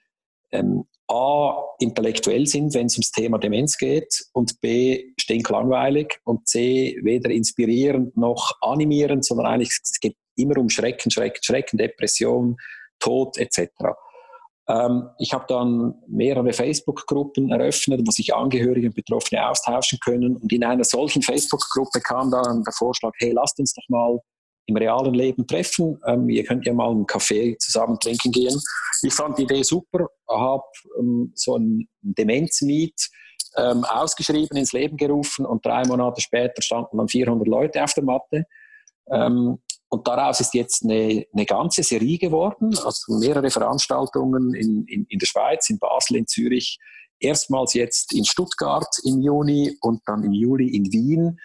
ähm, 0.52 0.86
A, 1.08 1.63
intellektuell 1.80 2.47
sind, 2.47 2.73
wenn 2.73 2.88
es 2.88 2.95
ums 2.95 3.12
Thema 3.12 3.38
Demenz 3.38 3.78
geht, 3.78 4.26
und 4.34 4.60
B, 4.62 5.13
stinklangweilig 5.19 6.19
und 6.23 6.47
C, 6.47 6.97
weder 7.04 7.30
inspirierend 7.30 8.15
noch 8.17 8.54
animierend, 8.62 9.26
sondern 9.26 9.47
eigentlich 9.47 9.69
es 9.84 9.99
geht 9.99 10.15
immer 10.36 10.58
um 10.58 10.69
Schrecken, 10.69 11.12
Schrecken, 11.12 11.43
Schrecken, 11.43 11.78
Depression, 11.78 12.58
Tod 12.99 13.38
etc. 13.38 13.69
Ähm, 14.67 15.10
ich 15.19 15.34
habe 15.34 15.45
dann 15.47 15.95
mehrere 16.08 16.54
Facebook-Gruppen 16.54 17.52
eröffnet, 17.52 18.02
wo 18.06 18.12
sich 18.12 18.34
Angehörige 18.34 18.88
und 18.88 18.95
Betroffene 18.95 19.47
austauschen 19.49 19.99
können. 19.99 20.38
Und 20.38 20.52
in 20.52 20.63
einer 20.63 20.84
solchen 20.84 21.21
Facebook-Gruppe 21.21 21.99
kam 22.02 22.32
dann 22.32 22.63
der 22.63 22.73
Vorschlag, 22.73 23.12
hey, 23.17 23.32
lasst 23.32 23.60
uns 23.60 23.73
doch 23.73 23.88
mal 23.89 24.19
im 24.65 24.78
realen 24.78 25.13
Leben 25.13 25.45
treffen. 25.45 25.99
Ähm, 26.06 26.30
ihr 26.30 26.43
könnt 26.45 26.65
ja 26.65 26.73
mal 26.73 26.89
einen 26.89 27.06
Kaffee 27.06 27.58
zusammen 27.58 27.99
trinken 27.99 28.32
gehen. 28.32 28.58
Ich 29.02 29.13
fand 29.13 29.38
die 29.38 29.43
Idee 29.43 29.63
super, 29.63 30.08
habe 30.30 30.63
ähm, 30.97 31.34
so 31.36 31.58
ein 31.58 31.89
Demenz-Meet 32.02 33.10
ähm, 33.58 33.84
ausgeschrieben, 33.84 34.58
ins 34.58 34.71
Leben 34.71 34.95
gerufen 34.95 35.45
und 35.45 35.65
drei 35.65 35.86
Monate 35.86 36.21
später 36.21 36.62
standen 36.62 36.97
dann 36.97 37.10
400 37.10 37.47
Leute 37.47 37.84
auf 37.84 37.93
der 37.93 38.04
Matte. 38.04 38.45
Ähm, 39.12 39.60
und 39.94 40.08
daraus 40.08 40.40
ist 40.40 40.56
jetzt 40.56 40.84
eine, 40.84 41.24
eine 41.32 41.46
ganze 41.46 41.84
Serie 41.84 42.18
geworden, 42.18 42.76
also 42.84 43.14
mehrere 43.20 43.52
Veranstaltungen 43.52 44.56
in, 44.56 44.88
in, 44.88 45.06
in 45.08 45.20
der 45.20 45.28
Schweiz, 45.28 45.70
in 45.70 45.78
Basel, 45.78 46.18
in 46.18 46.26
Zürich, 46.26 46.80
erstmals 47.20 47.76
jetzt 47.76 48.12
in 48.12 48.26
Stuttgart 48.26 48.88
im 49.04 49.22
Juni 49.22 49.78
und 49.82 50.02
dann 50.08 50.24
im 50.24 50.34
Juli 50.34 50.76
in 50.76 50.92
Wien. 50.92 51.40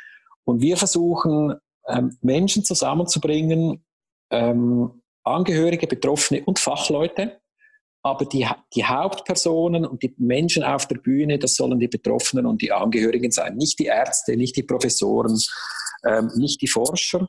Und 0.44 0.62
wir 0.62 0.78
versuchen, 0.78 1.56
ähm, 1.88 2.16
Menschen 2.22 2.64
zusammenzubringen, 2.64 3.84
ähm, 4.30 5.02
Angehörige, 5.24 5.86
Betroffene 5.86 6.42
und 6.46 6.58
Fachleute. 6.58 7.42
Aber 8.02 8.24
die, 8.24 8.46
die 8.74 8.84
Hauptpersonen 8.86 9.84
und 9.84 10.02
die 10.02 10.14
Menschen 10.16 10.64
auf 10.64 10.86
der 10.86 10.96
Bühne, 10.96 11.38
das 11.38 11.54
sollen 11.54 11.78
die 11.78 11.88
Betroffenen 11.88 12.46
und 12.46 12.62
die 12.62 12.72
Angehörigen 12.72 13.30
sein. 13.30 13.56
Nicht 13.56 13.78
die 13.78 13.86
Ärzte, 13.86 14.38
nicht 14.38 14.56
die 14.56 14.62
Professoren, 14.62 15.38
ähm, 16.06 16.30
nicht 16.34 16.62
die 16.62 16.68
Forscher 16.68 17.28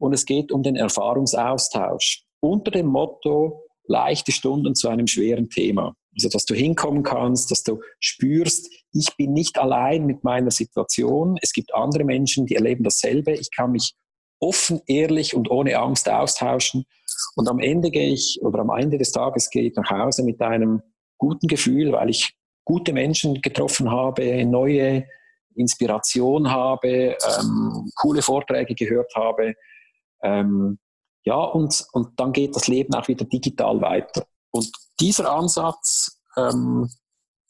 und 0.00 0.12
es 0.14 0.24
geht 0.24 0.50
um 0.50 0.62
den 0.62 0.76
Erfahrungsaustausch 0.76 2.24
unter 2.40 2.70
dem 2.70 2.86
Motto 2.86 3.66
leichte 3.86 4.32
Stunden 4.32 4.74
zu 4.74 4.88
einem 4.88 5.06
schweren 5.06 5.50
Thema. 5.50 5.94
Also, 6.14 6.28
dass 6.28 6.44
du 6.44 6.54
hinkommen 6.54 7.02
kannst, 7.02 7.50
dass 7.50 7.62
du 7.62 7.80
spürst, 8.00 8.68
ich 8.92 9.14
bin 9.16 9.32
nicht 9.32 9.58
allein 9.58 10.06
mit 10.06 10.24
meiner 10.24 10.50
Situation. 10.50 11.38
Es 11.42 11.52
gibt 11.52 11.74
andere 11.74 12.04
Menschen, 12.04 12.46
die 12.46 12.56
erleben 12.56 12.82
dasselbe. 12.82 13.32
Ich 13.32 13.50
kann 13.54 13.72
mich 13.72 13.94
offen, 14.40 14.80
ehrlich 14.86 15.34
und 15.34 15.50
ohne 15.50 15.78
Angst 15.78 16.08
austauschen. 16.08 16.84
Und 17.36 17.48
am 17.48 17.60
Ende 17.60 17.90
gehe 17.90 18.12
ich, 18.12 18.40
oder 18.42 18.60
am 18.60 18.70
Ende 18.70 18.98
des 18.98 19.12
Tages 19.12 19.50
gehe 19.50 19.64
ich 19.64 19.76
nach 19.76 19.90
Hause 19.90 20.24
mit 20.24 20.40
einem 20.40 20.82
guten 21.18 21.46
Gefühl, 21.46 21.92
weil 21.92 22.10
ich 22.10 22.32
gute 22.64 22.92
Menschen 22.92 23.40
getroffen 23.42 23.90
habe, 23.90 24.44
neue 24.46 25.04
Inspiration 25.54 26.50
habe, 26.50 27.16
ähm, 27.40 27.90
coole 27.96 28.22
Vorträge 28.22 28.74
gehört 28.74 29.12
habe 29.14 29.54
ähm, 30.22 30.78
ja, 31.24 31.36
und, 31.36 31.86
und 31.92 32.18
dann 32.18 32.32
geht 32.32 32.56
das 32.56 32.68
Leben 32.68 32.94
auch 32.94 33.08
wieder 33.08 33.24
digital 33.24 33.80
weiter. 33.80 34.26
Und 34.50 34.70
dieser 34.98 35.30
Ansatz, 35.30 36.20
ähm, 36.36 36.88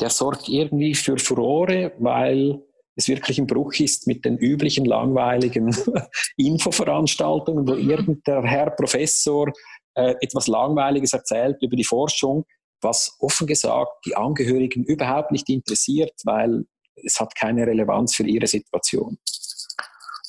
der 0.01 0.11
sorgt 0.11 0.49
irgendwie 0.49 0.95
für 0.95 1.19
Furore, 1.19 1.93
weil 1.99 2.63
es 2.97 3.09
wirklich 3.09 3.39
ein 3.39 3.47
Bruch 3.47 3.75
ist 3.75 4.07
mit 4.07 4.25
den 4.25 4.37
üblichen 4.37 4.85
langweiligen 4.85 5.75
Infoveranstaltungen, 6.37 7.67
wo 7.67 7.75
mhm. 7.75 7.91
irgendein 7.91 8.45
Herr 8.45 8.71
Professor 8.71 9.53
äh, 9.95 10.15
etwas 10.21 10.47
Langweiliges 10.47 11.13
erzählt 11.13 11.63
über 11.63 11.77
die 11.77 11.85
Forschung, 11.85 12.45
was 12.81 13.17
offen 13.19 13.47
gesagt 13.47 13.91
die 14.07 14.17
Angehörigen 14.17 14.85
überhaupt 14.85 15.33
nicht 15.33 15.49
interessiert, 15.49 16.15
weil 16.25 16.65
es 16.97 17.21
hat 17.21 17.35
keine 17.35 17.67
Relevanz 17.67 18.15
für 18.15 18.25
ihre 18.25 18.47
Situation. 18.47 19.19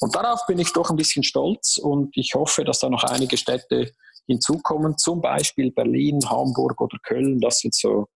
Und 0.02 0.16
darauf 0.16 0.46
bin 0.48 0.58
ich 0.58 0.74
doch 0.74 0.90
ein 0.90 0.96
bisschen 0.96 1.24
stolz 1.24 1.78
und 1.78 2.18
ich 2.18 2.34
hoffe, 2.34 2.64
dass 2.64 2.80
da 2.80 2.90
noch 2.90 3.04
einige 3.04 3.38
Städte 3.38 3.92
hinzukommen, 4.28 4.98
zum 4.98 5.22
Beispiel 5.22 5.72
Berlin, 5.72 6.20
Hamburg 6.28 6.82
oder 6.82 6.98
Köln. 7.04 7.40
Das 7.40 7.60
sind 7.60 7.76
so 7.76 8.08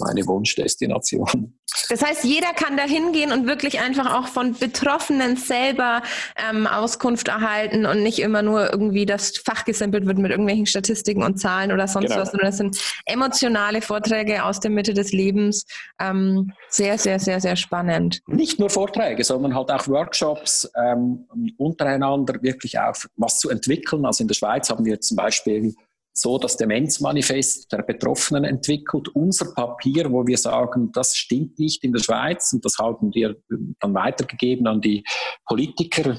meine 0.00 0.26
Wunschdestination. 0.26 1.54
Das 1.88 2.02
heißt, 2.02 2.24
jeder 2.24 2.52
kann 2.54 2.76
da 2.76 2.84
hingehen 2.84 3.32
und 3.32 3.46
wirklich 3.46 3.80
einfach 3.80 4.18
auch 4.18 4.28
von 4.28 4.54
Betroffenen 4.54 5.36
selber 5.36 6.02
ähm, 6.50 6.66
Auskunft 6.66 7.28
erhalten 7.28 7.86
und 7.86 8.02
nicht 8.02 8.18
immer 8.18 8.42
nur 8.42 8.70
irgendwie 8.72 9.06
das 9.06 9.38
Fach 9.38 9.64
gesempelt 9.64 10.06
wird 10.06 10.18
mit 10.18 10.30
irgendwelchen 10.30 10.66
Statistiken 10.66 11.22
und 11.22 11.38
Zahlen 11.38 11.72
oder 11.72 11.86
sonst 11.88 12.08
genau. 12.08 12.20
was, 12.20 12.30
sondern 12.30 12.48
das 12.48 12.56
sind 12.56 12.78
emotionale 13.06 13.80
Vorträge 13.82 14.44
aus 14.44 14.60
der 14.60 14.70
Mitte 14.70 14.94
des 14.94 15.12
Lebens. 15.12 15.64
Ähm, 16.00 16.52
sehr, 16.68 16.98
sehr, 16.98 17.18
sehr, 17.18 17.40
sehr 17.40 17.56
spannend. 17.56 18.20
Nicht 18.26 18.58
nur 18.58 18.70
Vorträge, 18.70 19.24
sondern 19.24 19.54
halt 19.54 19.70
auch 19.70 19.88
Workshops 19.88 20.70
ähm, 20.76 21.26
untereinander 21.56 22.34
wirklich 22.42 22.78
auch 22.78 22.96
was 23.16 23.40
zu 23.40 23.50
entwickeln. 23.50 24.04
Also 24.04 24.24
in 24.24 24.28
der 24.28 24.34
Schweiz 24.34 24.70
haben 24.70 24.84
wir 24.84 25.00
zum 25.00 25.16
Beispiel 25.16 25.74
so 26.20 26.38
das 26.38 26.56
Demenzmanifest 26.56 27.70
der 27.72 27.82
Betroffenen 27.82 28.44
entwickelt, 28.44 29.08
unser 29.14 29.52
Papier, 29.54 30.10
wo 30.10 30.26
wir 30.26 30.38
sagen, 30.38 30.90
das 30.92 31.16
stimmt 31.16 31.58
nicht 31.58 31.84
in 31.84 31.92
der 31.92 32.00
Schweiz 32.00 32.52
und 32.52 32.64
das 32.64 32.78
haben 32.78 33.14
wir 33.14 33.36
dann 33.80 33.94
weitergegeben 33.94 34.66
an 34.66 34.80
die 34.80 35.04
Politiker. 35.46 36.16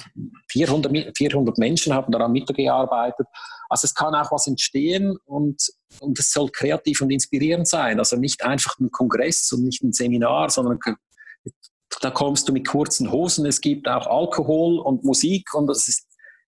400, 0.51 1.17
400 1.17 1.57
Menschen 1.57 1.93
haben 1.93 2.11
daran 2.11 2.31
mitgearbeitet. 2.31 3.27
Also 3.69 3.85
es 3.85 3.93
kann 3.93 4.15
auch 4.15 4.31
was 4.31 4.47
entstehen 4.47 5.17
und, 5.25 5.61
und 5.99 6.17
es 6.17 6.31
soll 6.31 6.49
kreativ 6.49 7.01
und 7.01 7.11
inspirierend 7.11 7.67
sein. 7.67 7.99
Also 7.99 8.15
nicht 8.15 8.43
einfach 8.43 8.79
ein 8.79 8.91
Kongress 8.91 9.51
und 9.51 9.63
nicht 9.63 9.83
ein 9.83 9.93
Seminar, 9.93 10.49
sondern 10.49 10.79
da 12.01 12.11
kommst 12.11 12.47
du 12.47 12.53
mit 12.53 12.67
kurzen 12.67 13.11
Hosen. 13.11 13.45
Es 13.45 13.61
gibt 13.61 13.87
auch 13.87 14.07
Alkohol 14.07 14.79
und 14.79 15.03
Musik 15.03 15.53
und 15.53 15.69
es 15.69 15.87
ist, 15.87 16.07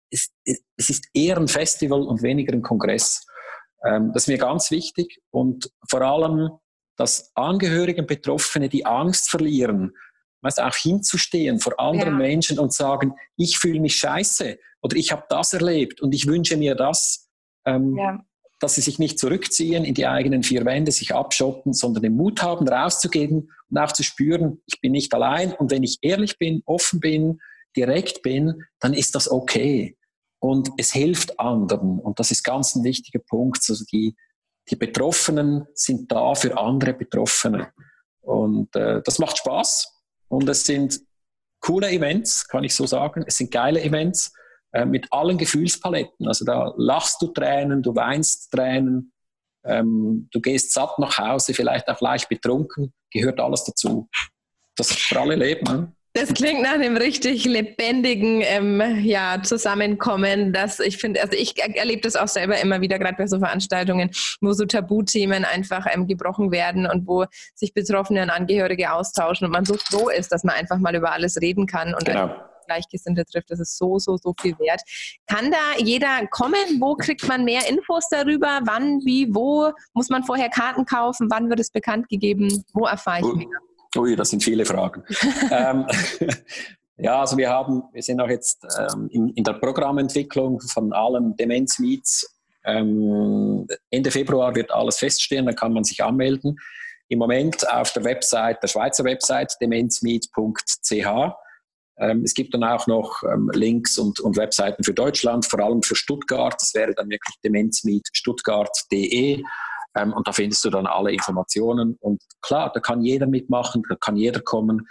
es 0.09 0.89
ist 0.89 1.07
eher 1.13 1.37
ein 1.37 1.47
Festival 1.47 2.01
und 2.01 2.21
weniger 2.21 2.53
ein 2.53 2.61
Kongress. 2.61 3.25
Ähm, 3.85 4.11
das 4.13 4.23
ist 4.23 4.27
mir 4.27 4.37
ganz 4.37 4.71
wichtig 4.71 5.21
und 5.31 5.71
vor 5.89 6.01
allem, 6.01 6.51
dass 6.97 7.31
Angehörige 7.35 8.01
und 8.01 8.07
Betroffene 8.07 8.69
die 8.69 8.85
Angst 8.85 9.29
verlieren, 9.29 9.93
weißt, 10.41 10.61
auch 10.61 10.75
hinzustehen 10.75 11.59
vor 11.59 11.79
anderen 11.79 12.13
ja. 12.13 12.17
Menschen 12.17 12.59
und 12.59 12.73
sagen, 12.73 13.13
ich 13.37 13.57
fühle 13.57 13.79
mich 13.79 13.95
scheiße 13.95 14.57
oder 14.81 14.95
ich 14.95 15.11
habe 15.11 15.23
das 15.29 15.53
erlebt 15.53 16.01
und 16.01 16.13
ich 16.13 16.27
wünsche 16.27 16.57
mir 16.57 16.75
das, 16.75 17.29
ähm, 17.65 17.97
ja. 17.97 18.19
dass 18.59 18.75
sie 18.75 18.81
sich 18.81 18.99
nicht 18.99 19.19
zurückziehen 19.19 19.83
in 19.83 19.93
die 19.93 20.05
eigenen 20.05 20.43
vier 20.43 20.65
Wände, 20.65 20.91
sich 20.91 21.15
abschotten, 21.15 21.73
sondern 21.73 22.03
den 22.03 22.15
Mut 22.15 22.41
haben, 22.41 22.67
rauszugehen 22.67 23.51
und 23.69 23.77
auch 23.77 23.91
zu 23.91 24.03
spüren, 24.03 24.61
ich 24.65 24.79
bin 24.81 24.91
nicht 24.91 25.13
allein 25.13 25.53
und 25.53 25.71
wenn 25.71 25.83
ich 25.83 25.97
ehrlich 26.01 26.37
bin, 26.37 26.61
offen 26.65 26.99
bin, 26.99 27.39
direkt 27.75 28.21
bin, 28.21 28.63
dann 28.79 28.93
ist 28.93 29.15
das 29.15 29.31
okay 29.31 29.97
und 30.41 30.71
es 30.77 30.91
hilft 30.91 31.39
anderen. 31.39 31.99
Und 31.99 32.19
das 32.19 32.31
ist 32.31 32.43
ganz 32.43 32.75
ein 32.75 32.83
wichtiger 32.83 33.19
Punkt. 33.19 33.63
Also 33.69 33.85
die, 33.91 34.15
die 34.69 34.75
Betroffenen 34.75 35.67
sind 35.75 36.11
da 36.11 36.33
für 36.33 36.57
andere 36.57 36.93
Betroffene. 36.93 37.71
Und 38.21 38.75
äh, 38.75 39.03
das 39.03 39.19
macht 39.19 39.37
Spaß. 39.37 39.87
Und 40.29 40.49
es 40.49 40.65
sind 40.65 40.99
coole 41.59 41.91
Events, 41.91 42.47
kann 42.47 42.63
ich 42.63 42.73
so 42.73 42.87
sagen. 42.87 43.23
Es 43.27 43.37
sind 43.37 43.51
geile 43.51 43.83
Events 43.83 44.33
äh, 44.73 44.83
mit 44.83 45.13
allen 45.13 45.37
Gefühlspaletten. 45.37 46.27
Also 46.27 46.43
da 46.43 46.73
lachst 46.75 47.21
du 47.21 47.27
Tränen, 47.27 47.83
du 47.83 47.95
weinst 47.95 48.49
Tränen, 48.51 49.13
ähm, 49.63 50.27
du 50.31 50.41
gehst 50.41 50.73
satt 50.73 50.97
nach 50.97 51.19
Hause, 51.19 51.53
vielleicht 51.53 51.87
auch 51.87 52.01
leicht 52.01 52.29
betrunken, 52.29 52.93
gehört 53.11 53.39
alles 53.39 53.63
dazu. 53.63 54.09
Das 54.75 54.91
für 54.91 55.19
alle 55.19 55.35
Leben. 55.35 55.95
Das 56.13 56.33
klingt 56.33 56.61
nach 56.61 56.73
einem 56.73 56.97
richtig 56.97 57.45
lebendigen 57.45 58.41
ähm, 58.41 58.81
ja, 59.01 59.41
Zusammenkommen, 59.43 60.51
dass 60.51 60.81
ich 60.81 60.97
finde, 60.97 61.21
also 61.21 61.37
ich 61.37 61.57
erlebe 61.57 62.01
das 62.01 62.17
auch 62.17 62.27
selber 62.27 62.59
immer 62.59 62.81
wieder, 62.81 62.99
gerade 62.99 63.15
bei 63.15 63.27
so 63.27 63.39
Veranstaltungen, 63.39 64.11
wo 64.41 64.51
so 64.51 64.65
Tabuthemen 64.65 65.45
einfach 65.45 65.87
ähm, 65.89 66.07
gebrochen 66.07 66.51
werden 66.51 66.85
und 66.85 67.07
wo 67.07 67.25
sich 67.55 67.73
Betroffene 67.73 68.23
und 68.23 68.29
Angehörige 68.29 68.91
austauschen 68.91 69.45
und 69.45 69.53
man 69.53 69.63
so 69.63 69.75
froh 69.75 70.09
ist, 70.09 70.33
dass 70.33 70.43
man 70.43 70.55
einfach 70.55 70.79
mal 70.79 70.95
über 70.95 71.13
alles 71.13 71.39
reden 71.39 71.65
kann 71.65 71.93
und 71.93 72.03
genau. 72.03 72.35
Gleichgesinnte 72.67 73.25
trifft. 73.25 73.49
Das 73.49 73.59
ist 73.59 73.77
so, 73.77 73.97
so, 73.97 74.17
so 74.17 74.33
viel 74.39 74.57
wert. 74.59 74.81
Kann 75.27 75.49
da 75.49 75.83
jeder 75.83 76.27
kommen? 76.29 76.79
Wo 76.79 76.95
kriegt 76.95 77.27
man 77.27 77.45
mehr 77.45 77.67
Infos 77.69 78.07
darüber? 78.09 78.59
Wann, 78.65 78.99
wie, 79.05 79.33
wo? 79.33 79.71
Muss 79.93 80.09
man 80.09 80.23
vorher 80.23 80.49
Karten 80.49 80.85
kaufen? 80.85 81.27
Wann 81.29 81.49
wird 81.49 81.59
es 81.59 81.71
bekannt 81.71 82.09
gegeben? 82.09 82.63
Wo 82.73 82.85
erfahre 82.85 83.19
ich 83.19 83.33
mehr? 83.35 83.59
Ui, 83.97 84.15
das 84.15 84.29
sind 84.29 84.43
viele 84.43 84.65
Fragen. 84.65 85.03
ähm, 85.51 85.85
ja, 86.97 87.19
also 87.19 87.37
wir 87.37 87.49
haben, 87.49 87.83
wir 87.91 88.01
sind 88.01 88.21
auch 88.21 88.29
jetzt 88.29 88.65
ähm, 88.79 89.09
in, 89.11 89.29
in, 89.29 89.43
der 89.43 89.53
Programmentwicklung 89.53 90.61
von 90.61 90.93
allen 90.93 91.35
Demenz-Meets. 91.35 92.37
Ähm, 92.63 93.67
Ende 93.89 94.11
Februar 94.11 94.55
wird 94.55 94.71
alles 94.71 94.97
feststehen, 94.97 95.45
dann 95.45 95.55
kann 95.55 95.73
man 95.73 95.83
sich 95.83 96.03
anmelden. 96.03 96.57
Im 97.09 97.19
Moment 97.19 97.69
auf 97.69 97.91
der 97.91 98.05
Website, 98.05 98.63
der 98.63 98.69
Schweizer 98.69 99.03
Website 99.03 99.57
demenzmeet.ch. 99.59 101.35
Ähm, 101.97 102.23
es 102.23 102.33
gibt 102.33 102.53
dann 102.53 102.63
auch 102.63 102.87
noch 102.87 103.23
ähm, 103.23 103.51
Links 103.53 103.97
und, 103.97 104.21
und, 104.21 104.37
Webseiten 104.37 104.83
für 104.83 104.93
Deutschland, 104.93 105.45
vor 105.45 105.59
allem 105.59 105.83
für 105.83 105.95
Stuttgart. 105.95 106.55
Das 106.59 106.73
wäre 106.73 106.93
dann 106.93 107.09
wirklich 107.09 107.35
demenzmeetstuttgart.de. 107.43 109.43
Ähm, 109.95 110.13
und 110.13 110.27
da 110.27 110.31
findest 110.31 110.63
du 110.63 110.69
dann 110.69 110.87
alle 110.87 111.11
Informationen. 111.11 111.97
Und 111.99 112.21
klar, 112.41 112.71
da 112.73 112.79
kann 112.79 113.01
jeder 113.01 113.27
mitmachen, 113.27 113.83
da 113.89 113.95
kann 113.95 114.15
jeder 114.15 114.41
kommen. 114.41 114.87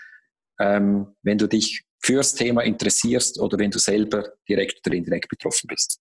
Ähm, 0.58 1.14
wenn 1.22 1.38
du 1.38 1.46
dich 1.46 1.84
fürs 2.02 2.34
Thema 2.34 2.62
interessierst 2.62 3.40
oder 3.40 3.58
wenn 3.58 3.70
du 3.70 3.78
selber 3.78 4.24
direkt 4.48 4.86
oder 4.86 4.96
indirekt 4.96 5.28
betroffen 5.28 5.68
bist. 5.68 6.00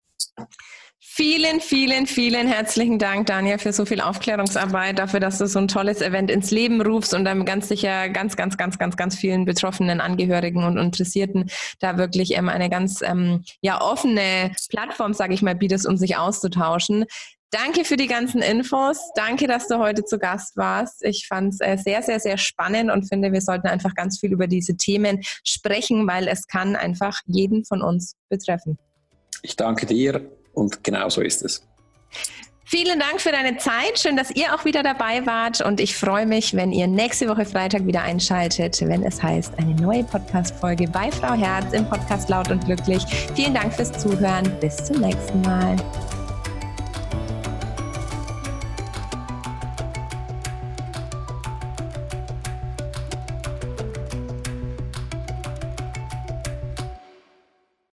Vielen, 1.02 1.62
vielen, 1.62 2.08
vielen 2.08 2.46
herzlichen 2.46 3.00
Dank, 3.00 3.28
Daniel, 3.28 3.58
für 3.58 3.72
so 3.72 3.86
viel 3.86 4.02
Aufklärungsarbeit, 4.02 5.00
dafür, 5.00 5.22
dass 5.22 5.38
du 5.38 5.48
so 5.48 5.58
ein 5.58 5.70
tolles 5.70 6.02
Event 6.02 6.30
ins 6.30 6.52
Leben 6.52 6.82
rufst 6.82 7.14
und 7.14 7.24
dann 7.24 7.46
ganz 7.46 7.70
sicher 7.70 8.10
ganz, 8.10 8.36
ganz, 8.36 8.58
ganz, 8.58 8.78
ganz, 8.78 8.98
ganz 8.98 9.16
vielen 9.16 9.46
betroffenen 9.46 10.02
Angehörigen 10.02 10.66
und 10.66 10.78
Interessierten 10.78 11.50
da 11.80 11.98
wirklich 11.98 12.38
ähm, 12.38 12.50
eine 12.50 12.70
ganz 12.70 13.02
ähm, 13.02 13.44
ja, 13.62 13.80
offene 13.82 14.52
Plattform, 14.70 15.14
sage 15.14 15.34
ich 15.34 15.42
mal, 15.42 15.56
bietest, 15.56 15.88
um 15.88 15.96
sich 15.96 16.18
auszutauschen. 16.18 17.06
Danke 17.52 17.84
für 17.84 17.98
die 17.98 18.08
ganzen 18.08 18.42
Infos. 18.42 19.00
Danke, 19.16 19.48
dass 19.48 19.68
du 19.68 19.80
heute 19.80 20.06
zu 20.06 20.20
Gast 20.20 20.56
warst. 20.56 21.04
Ich 21.04 21.28
fand 21.28 21.54
es 21.54 21.60
äh, 21.62 21.78
sehr, 21.78 22.04
sehr, 22.04 22.20
sehr 22.20 22.38
spannend 22.38 22.92
und 22.92 23.10
finde, 23.10 23.32
wir 23.32 23.42
sollten 23.42 23.68
einfach 23.68 23.96
ganz 23.96 24.20
viel 24.20 24.32
über 24.32 24.46
diese 24.46 24.78
Themen 24.78 25.22
sprechen, 25.44 26.08
weil 26.08 26.28
es 26.28 26.46
kann 26.46 26.76
einfach 26.76 27.20
jeden 27.26 27.66
von 27.66 27.82
uns 27.82 28.16
betreffen. 28.30 28.78
Ich 29.42 29.56
danke 29.56 29.88
dir 29.88 30.30
und 30.54 30.84
genau 30.84 31.10
so 31.10 31.22
ist 31.22 31.44
es. 31.44 31.64
Vielen 32.66 33.00
Dank 33.00 33.20
für 33.20 33.32
deine 33.32 33.58
Zeit. 33.58 33.98
Schön, 33.98 34.16
dass 34.16 34.30
ihr 34.30 34.54
auch 34.54 34.64
wieder 34.64 34.84
dabei 34.84 35.26
wart. 35.26 35.60
Und 35.60 35.80
ich 35.80 35.98
freue 35.98 36.28
mich, 36.28 36.56
wenn 36.56 36.72
ihr 36.72 36.86
nächste 36.86 37.28
Woche 37.28 37.46
Freitag 37.46 37.88
wieder 37.88 38.04
einschaltet, 38.04 38.80
wenn 38.82 39.02
es 39.02 39.24
heißt, 39.24 39.58
eine 39.58 39.74
neue 39.74 40.04
Podcast-Folge 40.04 40.88
bei 40.88 41.10
Frau 41.12 41.34
Herz 41.34 41.74
im 41.74 41.90
Podcast 41.90 42.30
Laut 42.30 42.52
und 42.52 42.64
Glücklich. 42.66 43.04
Vielen 43.34 43.56
Dank 43.56 43.74
fürs 43.74 43.92
Zuhören. 43.94 44.56
Bis 44.60 44.76
zum 44.86 45.02
nächsten 45.02 45.42
Mal. 45.42 45.78